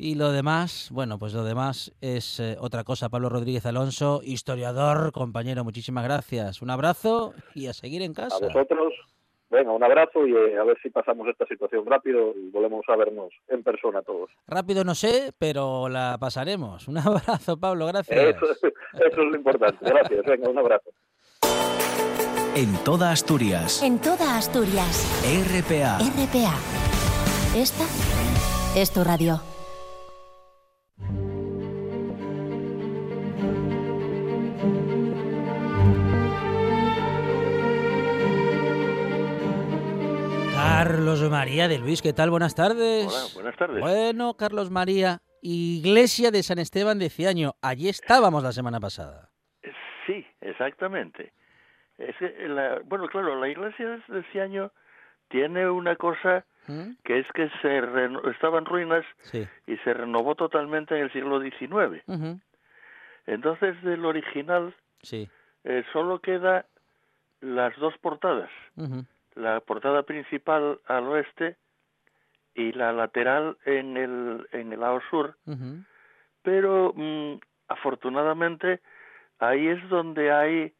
[0.00, 3.08] Y lo demás, bueno, pues lo demás es eh, otra cosa.
[3.08, 6.62] Pablo Rodríguez Alonso, historiador, compañero, muchísimas gracias.
[6.62, 8.36] Un abrazo y a seguir en casa.
[8.36, 8.94] A vosotros,
[9.50, 12.94] venga, un abrazo y eh, a ver si pasamos esta situación rápido y volvemos a
[12.94, 14.30] vernos en persona todos.
[14.46, 16.86] Rápido no sé, pero la pasaremos.
[16.86, 18.36] Un abrazo, Pablo, gracias.
[18.36, 19.78] Eso, eso es lo importante.
[19.80, 20.90] Gracias, venga, un abrazo.
[22.54, 23.82] En toda Asturias.
[23.82, 25.04] En toda Asturias.
[25.24, 25.98] RPA.
[25.98, 26.54] RPA.
[27.56, 27.84] Esta
[28.80, 29.57] es tu radio.
[40.54, 42.30] Carlos María de Luis, ¿qué tal?
[42.30, 43.06] Buenas tardes.
[43.06, 43.80] Hola, buenas tardes.
[43.80, 47.52] Bueno, Carlos María, Iglesia de San Esteban de Ciaño.
[47.62, 49.30] Allí estábamos la semana pasada.
[50.06, 51.32] Sí, exactamente.
[51.96, 54.70] Es que la- bueno, claro, la iglesia de este año
[55.28, 56.96] tiene una cosa ¿Mm?
[57.04, 59.46] que es que se reno- estaba en ruinas Sí.
[59.66, 62.02] y se renovó totalmente en el siglo XIX.
[63.26, 65.28] Entonces, del original Sí.
[65.64, 66.66] eh, solo queda
[67.40, 68.50] las dos portadas.
[69.34, 71.56] La portada principal al oeste
[72.54, 75.36] y la lateral en el, en el lado sur.
[76.42, 77.34] Pero mm,
[77.68, 78.80] afortunadamente
[79.38, 80.72] ahí es donde hay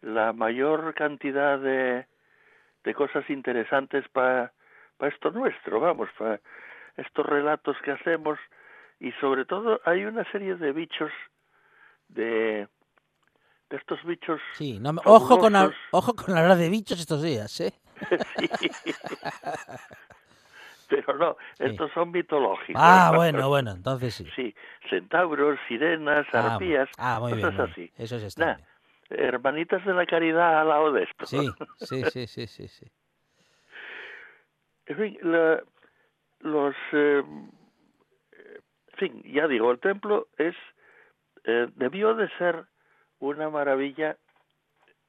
[0.00, 2.06] la mayor cantidad de,
[2.84, 4.52] de cosas interesantes para
[5.00, 6.40] esto nuestro, vamos, para
[6.96, 8.38] estos relatos que hacemos
[9.00, 11.10] y sobre todo hay una serie de bichos
[12.08, 12.68] de
[13.68, 15.54] de estos bichos Sí, no ojo, con,
[15.90, 17.72] ojo con hablar de bichos estos días, ¿eh?
[18.38, 18.70] Sí.
[20.88, 22.80] Pero no, estos son mitológicos.
[22.80, 24.24] Ah, bueno, bueno, entonces sí.
[24.36, 24.54] Sí,
[24.88, 27.80] centauros, sirenas, Ah, arpías, ah, muy bien, cosas muy así.
[27.80, 27.92] bien.
[27.98, 28.64] Esos están Nah,
[29.10, 31.26] hermanitas de la caridad al lado de esto.
[31.26, 32.86] Sí, sí, sí, sí, sí, sí.
[34.86, 35.62] En fin, la-
[36.40, 36.74] los...
[36.92, 40.54] eh, en fin, ya digo, el templo es...
[41.44, 42.64] eh, debió de ser
[43.18, 44.16] una maravilla,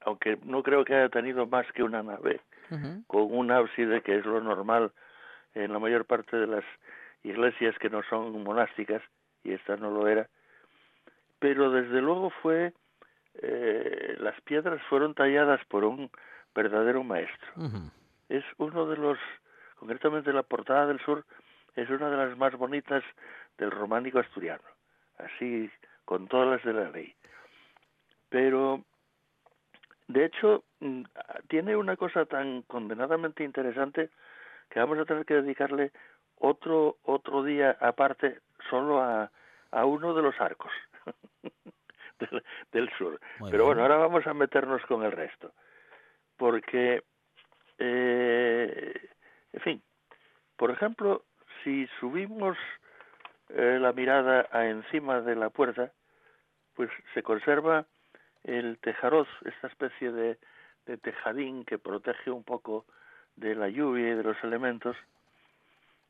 [0.01, 2.41] aunque no creo que haya tenido más que una nave,
[3.07, 4.91] con un ábside que es lo normal
[5.53, 6.63] en la mayor parte de las
[7.23, 9.01] iglesias que no son monásticas,
[9.43, 10.27] y esta no lo era,
[11.39, 12.73] pero desde luego fue,
[13.41, 16.09] eh, las piedras fueron talladas por un
[16.55, 17.47] verdadero maestro.
[18.29, 19.17] Es uno de los,
[19.77, 21.25] concretamente la portada del sur,
[21.75, 23.03] es una de las más bonitas
[23.57, 24.63] del románico asturiano,
[25.17, 25.69] así
[26.05, 27.13] con todas las de la ley.
[28.29, 28.83] Pero,
[30.07, 31.03] de hecho, mm,
[31.47, 34.09] tiene una cosa tan condenadamente interesante
[34.69, 35.91] que vamos a tener que dedicarle
[36.39, 39.31] otro otro día aparte solo a,
[39.71, 40.71] a uno de los arcos
[42.19, 43.19] del, del sur.
[43.39, 43.67] Muy Pero bien.
[43.67, 45.53] bueno, ahora vamos a meternos con el resto.
[46.37, 47.03] Porque,
[47.79, 49.09] eh,
[49.53, 49.81] en fin,
[50.55, 51.23] por ejemplo,
[51.63, 52.57] si subimos
[53.49, 55.91] eh, la mirada a encima de la puerta,
[56.75, 57.85] pues se conserva
[58.43, 60.37] el tejaroz, esta especie de,
[60.85, 62.85] de tejadín que protege un poco
[63.35, 64.95] de la lluvia y de los elementos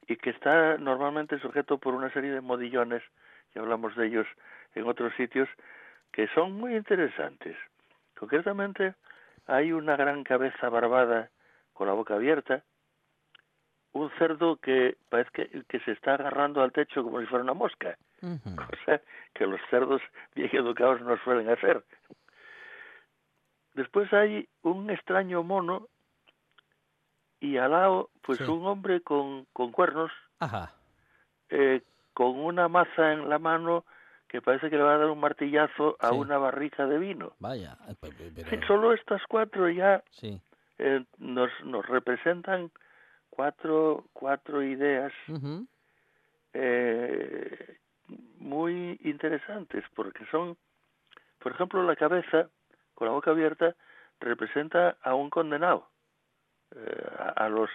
[0.07, 3.03] y que está normalmente sujeto por una serie de modillones,
[3.51, 4.27] que hablamos de ellos
[4.73, 5.49] en otros sitios,
[6.11, 7.57] que son muy interesantes.
[8.17, 8.95] Concretamente,
[9.45, 11.29] hay una gran cabeza barbada
[11.73, 12.63] con la boca abierta,
[13.99, 17.53] un cerdo que parece que, que se está agarrando al techo como si fuera una
[17.53, 17.97] mosca,
[18.55, 19.01] cosa
[19.33, 20.01] que los cerdos
[20.35, 21.83] bien educados no suelen hacer.
[23.73, 25.87] Después hay un extraño mono
[27.39, 28.43] y al lado, pues Sí.
[28.45, 30.73] un hombre con, con cuernos, Ajá.
[31.49, 31.83] eh,
[32.13, 33.85] con una maza en la mano
[34.27, 36.15] que parece que le va a dar un martillazo a Sí.
[36.15, 37.33] una barrica de vino.
[37.39, 37.77] Vaya.
[37.87, 37.95] eh,
[38.49, 38.67] Pero...
[38.67, 40.41] solo estas cuatro ya Sí.
[40.79, 42.71] eh, nos, nos representan
[43.37, 45.13] cuatro, cuatro ideas
[46.53, 47.77] eh,
[48.39, 50.57] muy interesantes, porque son,
[51.37, 52.49] por ejemplo, la cabeza
[52.95, 53.75] con la boca abierta
[54.19, 55.87] representa a un condenado,
[56.75, 57.69] eh, a, a los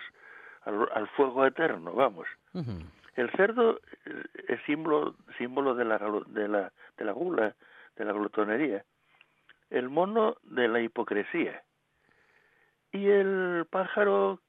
[0.63, 2.27] al, al fuego eterno, vamos.
[3.15, 7.55] El cerdo eh, es símbolo símbolo de la de la de la gula,
[7.95, 8.85] de la glutonería.
[9.71, 11.63] El mono de la hipocresía.
[12.91, 14.41] Y el pájaro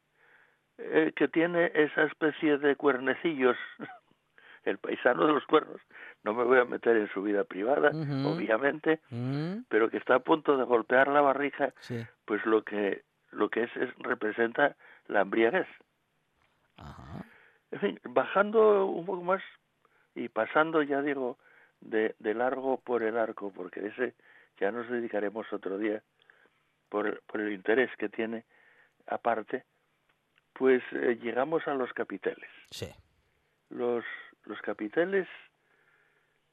[0.77, 3.57] eh, que tiene esa especie de cuernecillos,
[4.65, 5.81] el paisano de los cuernos,
[6.23, 7.89] no me voy a meter en su vida privada,
[8.25, 12.01] obviamente, Mm, pero que está a punto de golpear la barriga, Sí.
[12.25, 14.75] pues lo que lo que es, es representa
[15.07, 15.67] la embriaguez.
[16.77, 17.25] Ajá.
[17.71, 19.41] En fin, bajando un poco más
[20.15, 21.39] y pasando, ya digo,
[21.81, 24.13] de, de largo por el arco, porque ese
[24.59, 26.03] ya nos dedicaremos otro día
[26.89, 28.45] por, por el interés que tiene
[29.07, 29.63] aparte,
[30.53, 32.49] pues eh, llegamos a los capiteles.
[32.69, 32.87] Sí.
[33.69, 34.03] Los,
[34.45, 35.27] los capiteles,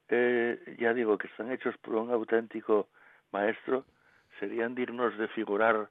[0.09, 2.89] eh, ya digo que están hechos por un auténtico
[3.33, 3.85] maestro,
[4.39, 5.89] serían dignos de figurar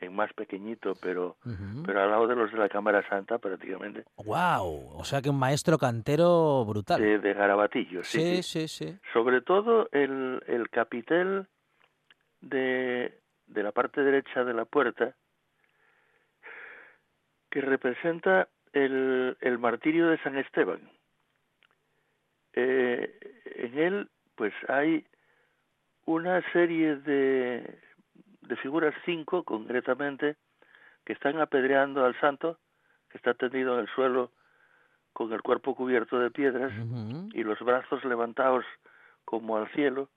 [0.00, 1.36] en más pequeñito, pero,
[1.84, 4.04] pero al lado de los de la Cámara Santa prácticamente.
[4.16, 4.96] Wow.
[4.96, 7.00] O sea que un maestro cantero brutal.
[7.00, 8.68] de, de garabatillo, sí, sí, sí.
[8.68, 8.98] sí, sí.
[9.12, 11.48] Sobre todo el, el capitel
[12.40, 13.18] de,
[13.48, 15.16] de la parte derecha de la puerta,
[17.50, 20.80] que representa el, el martirio de San Esteban.
[22.52, 23.18] Eh,
[23.56, 25.06] en él, pues hay
[26.04, 27.78] una serie de,
[28.42, 30.36] de figuras, cinco concretamente,
[31.04, 32.58] que están apedreando al santo,
[33.08, 34.30] que está tendido en el suelo
[35.12, 36.72] con el cuerpo cubierto de piedras
[37.32, 38.64] y los brazos levantados
[39.24, 40.08] como al cielo.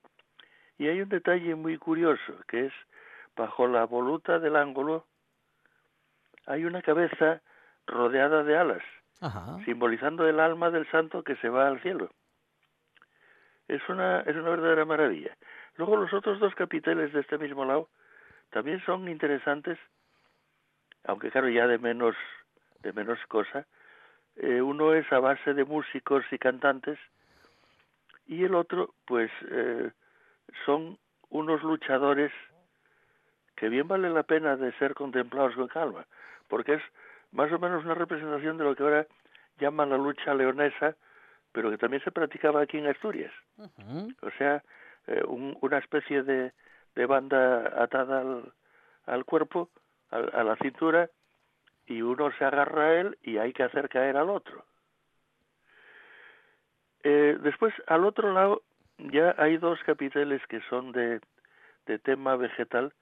[0.78, 2.72] Y hay un detalle muy curioso, que es
[3.36, 5.06] bajo la voluta del ángulo
[6.46, 7.40] hay una cabeza
[7.86, 8.82] rodeada de alas,
[9.20, 9.58] Ajá.
[9.64, 12.10] simbolizando el alma del santo que se va al cielo.
[13.68, 15.36] Es una, es una verdadera maravilla.
[15.76, 17.88] Luego los otros dos capiteles de este mismo lado
[18.50, 19.78] también son interesantes,
[21.04, 22.14] aunque claro ya de menos,
[22.80, 23.66] de menos cosa.
[24.36, 26.98] Eh, uno es a base de músicos y cantantes
[28.26, 29.90] y el otro pues eh,
[30.64, 30.98] son
[31.30, 32.32] unos luchadores
[33.56, 36.06] que bien vale la pena de ser contemplados con calma,
[36.52, 36.82] porque es
[37.30, 39.06] más o menos una representación de lo que ahora
[39.58, 40.94] llaman la lucha leonesa,
[41.50, 43.32] pero que también se practicaba aquí en Asturias.
[44.20, 44.62] O sea,
[45.06, 46.52] eh, un- una especie de,
[46.94, 48.52] de banda atada al,
[49.06, 49.70] al cuerpo,
[50.10, 51.08] al- a la cintura,
[51.86, 54.66] y uno se agarra a él y hay que hacer caer al otro.
[57.02, 58.60] Eh, después, al otro lado,
[58.98, 61.18] ya hay dos capiteles que son de,
[61.86, 62.92] de tema vegetal,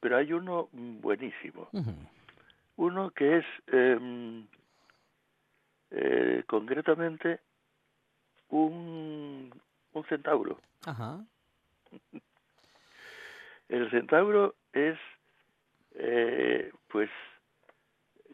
[0.00, 1.68] pero hay uno buenísimo.
[2.80, 4.46] Uno que es em,
[5.90, 7.40] eh, concretamente
[8.48, 9.52] un,
[9.92, 10.58] un centauro.
[10.86, 11.22] Ajá.
[13.68, 14.98] El centauro es,
[15.94, 17.10] eh, pues,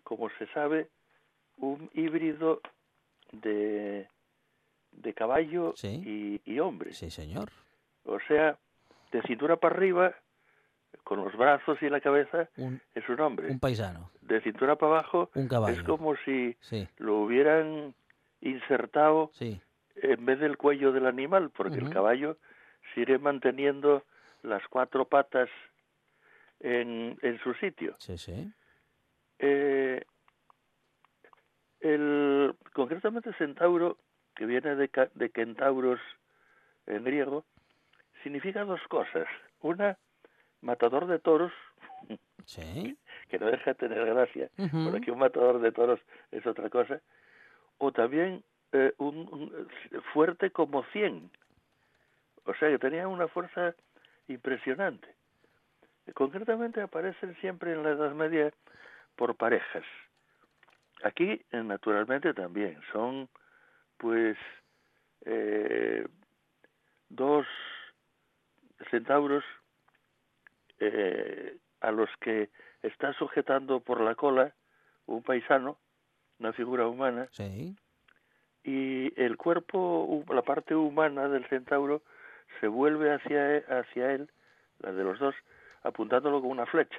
[0.05, 0.91] como se sabe,
[1.57, 2.61] un híbrido
[3.33, 4.07] de,
[4.93, 6.41] de caballo Sí.
[6.47, 6.93] y, y hombre.
[6.95, 7.51] Sí, señor.
[8.05, 8.57] O sea,
[9.11, 10.15] de cintura para arriba,
[11.05, 13.51] con los brazos y la cabeza, Un, es un hombre.
[13.51, 14.11] un paisano.
[14.23, 15.75] De cintura para abajo, Un caballo.
[15.75, 17.95] es como si Sí, lo hubieran
[18.41, 19.61] insertado sí.
[19.97, 22.37] en vez del cuello del animal, porque el caballo
[22.95, 24.05] sigue manteniendo
[24.43, 25.49] las cuatro patas
[26.61, 27.95] en, en su sitio.
[27.99, 28.53] Sí, sí.
[29.39, 30.03] Eh,
[31.81, 33.99] el, concretamente centauro,
[34.35, 36.01] que viene de, de centauros
[36.87, 37.45] en griego,
[38.23, 39.27] significa dos cosas.
[39.61, 39.97] Una,
[40.67, 41.53] matador de toros,
[42.45, 42.97] Sí.
[43.29, 44.51] que no deja de tener gracia,
[44.85, 46.01] porque un matador de toros
[46.31, 47.01] es otra cosa,
[47.79, 49.69] o también eh, un, un-
[50.13, 51.31] fuerte como 100.
[52.45, 53.75] O sea, que tenía una fuerza
[54.29, 55.09] impresionante.
[56.15, 58.53] Concretamente aparecen siempre en la Edad Media
[59.17, 59.85] por parejas.
[61.03, 63.29] Aquí, eh, naturalmente, también son,
[63.99, 64.37] pues,
[65.25, 66.07] eh,
[67.09, 67.47] dos
[68.91, 69.45] centauros
[70.81, 72.51] eh, a los que
[72.83, 74.55] está sujetando por la cola
[75.07, 75.79] un paisano,
[76.39, 77.77] una figura humana, Sí.
[78.65, 82.03] y el cuerpo, la parte humana del centauro,
[82.61, 84.31] se vuelve hacia, e- hacia él,
[84.81, 85.35] la de los dos,
[85.83, 86.99] apuntándolo con una flecha.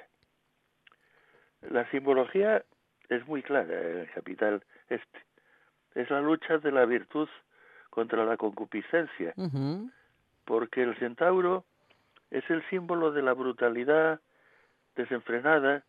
[1.70, 2.64] La simbología
[3.08, 5.18] es muy clara en el capital este.
[5.94, 7.28] Es la lucha de la virtud
[7.90, 9.34] contra la concupiscencia,
[10.44, 11.64] porque el centauro
[12.30, 14.20] es el símbolo de la brutalidad
[14.96, 15.82] desenfrenada,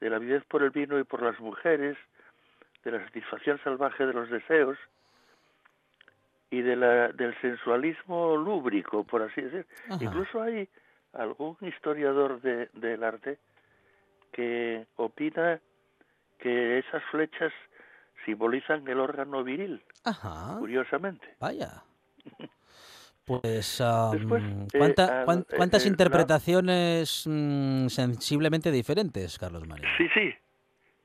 [0.00, 1.96] de la avidez por el vino y por las mujeres,
[2.84, 4.78] de la satisfacción salvaje de los deseos
[6.50, 9.66] y de la, del sensualismo lúbrico, por así decir.
[9.88, 10.02] Ajá.
[10.02, 10.68] Incluso hay
[11.12, 13.38] algún historiador de- del arte
[14.32, 15.60] que opina
[16.38, 17.52] que esas flechas
[18.24, 20.56] simbolizan el órgano viril, Ajá.
[20.58, 21.36] curiosamente.
[21.38, 21.82] Vaya.
[23.40, 24.42] Pues, am, Después,
[24.76, 29.88] ¿cuánta- al- cuán- eh, ¿cuántas eh, la- interpretaciones mm, sensiblemente diferentes, Carlos María?
[29.96, 30.34] Sí, sí,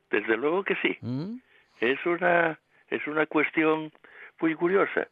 [0.10, 0.98] desde luego que sí.
[1.02, 1.36] ¿Mm?
[1.82, 2.60] Es una
[2.90, 3.92] es una cuestión
[4.42, 5.08] muy curiosa.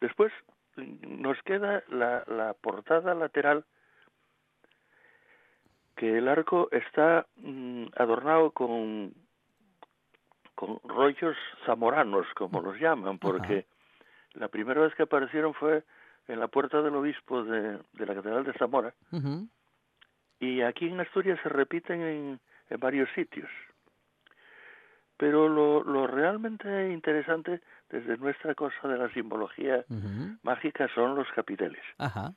[0.00, 0.32] Después
[0.76, 3.64] nos queda la, la portada lateral
[5.96, 9.12] que el arco está mm, adornado con
[10.54, 11.36] con rollos
[11.66, 13.66] zamoranos, como los llaman, porque
[14.34, 15.82] la primera vez que aparecieron fue
[16.30, 18.94] en la puerta del obispo de, de la Catedral de Zamora,
[20.38, 23.48] y aquí en Asturias se repiten en, en varios sitios.
[25.16, 27.60] Pero lo, lo realmente interesante
[27.90, 29.84] desde nuestra cosa de la simbología
[30.42, 31.82] mágica son los capiteles.
[31.98, 32.32] Ajá.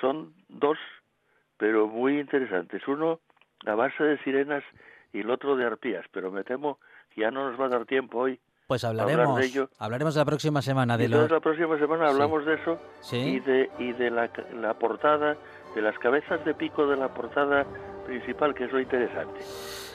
[0.00, 0.78] Son dos,
[1.56, 2.82] pero muy interesantes.
[2.88, 3.20] Uno
[3.66, 4.64] a base de sirenas
[5.12, 7.84] y el otro de arpías, pero me temo que ya no nos va a dar
[7.86, 8.40] tiempo hoy.
[8.70, 9.68] Pues hablar hablaremos, de ello.
[9.80, 11.34] hablaremos la próxima semana de entonces lo...
[11.38, 12.12] la próxima semana Sí.
[12.12, 13.16] hablamos de eso Sí.
[13.16, 15.36] y de y de la, la portada,
[15.74, 17.66] de las cabezas de pico de la portada
[18.06, 19.40] principal, que es lo interesante.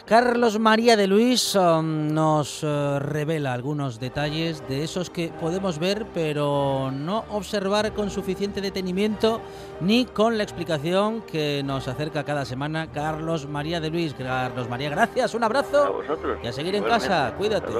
[0.05, 6.05] Carlos María de Luis um, nos eh, revela algunos detalles de esos que podemos ver
[6.13, 9.39] pero no observar con suficiente detenimiento
[9.79, 14.13] ni con la explicación que nos acerca cada semana Carlos María de Luis.
[14.13, 16.39] Carlos María, gracias, un A abrazo vosotros.
[16.43, 17.71] y a seguir en casa, cuídate.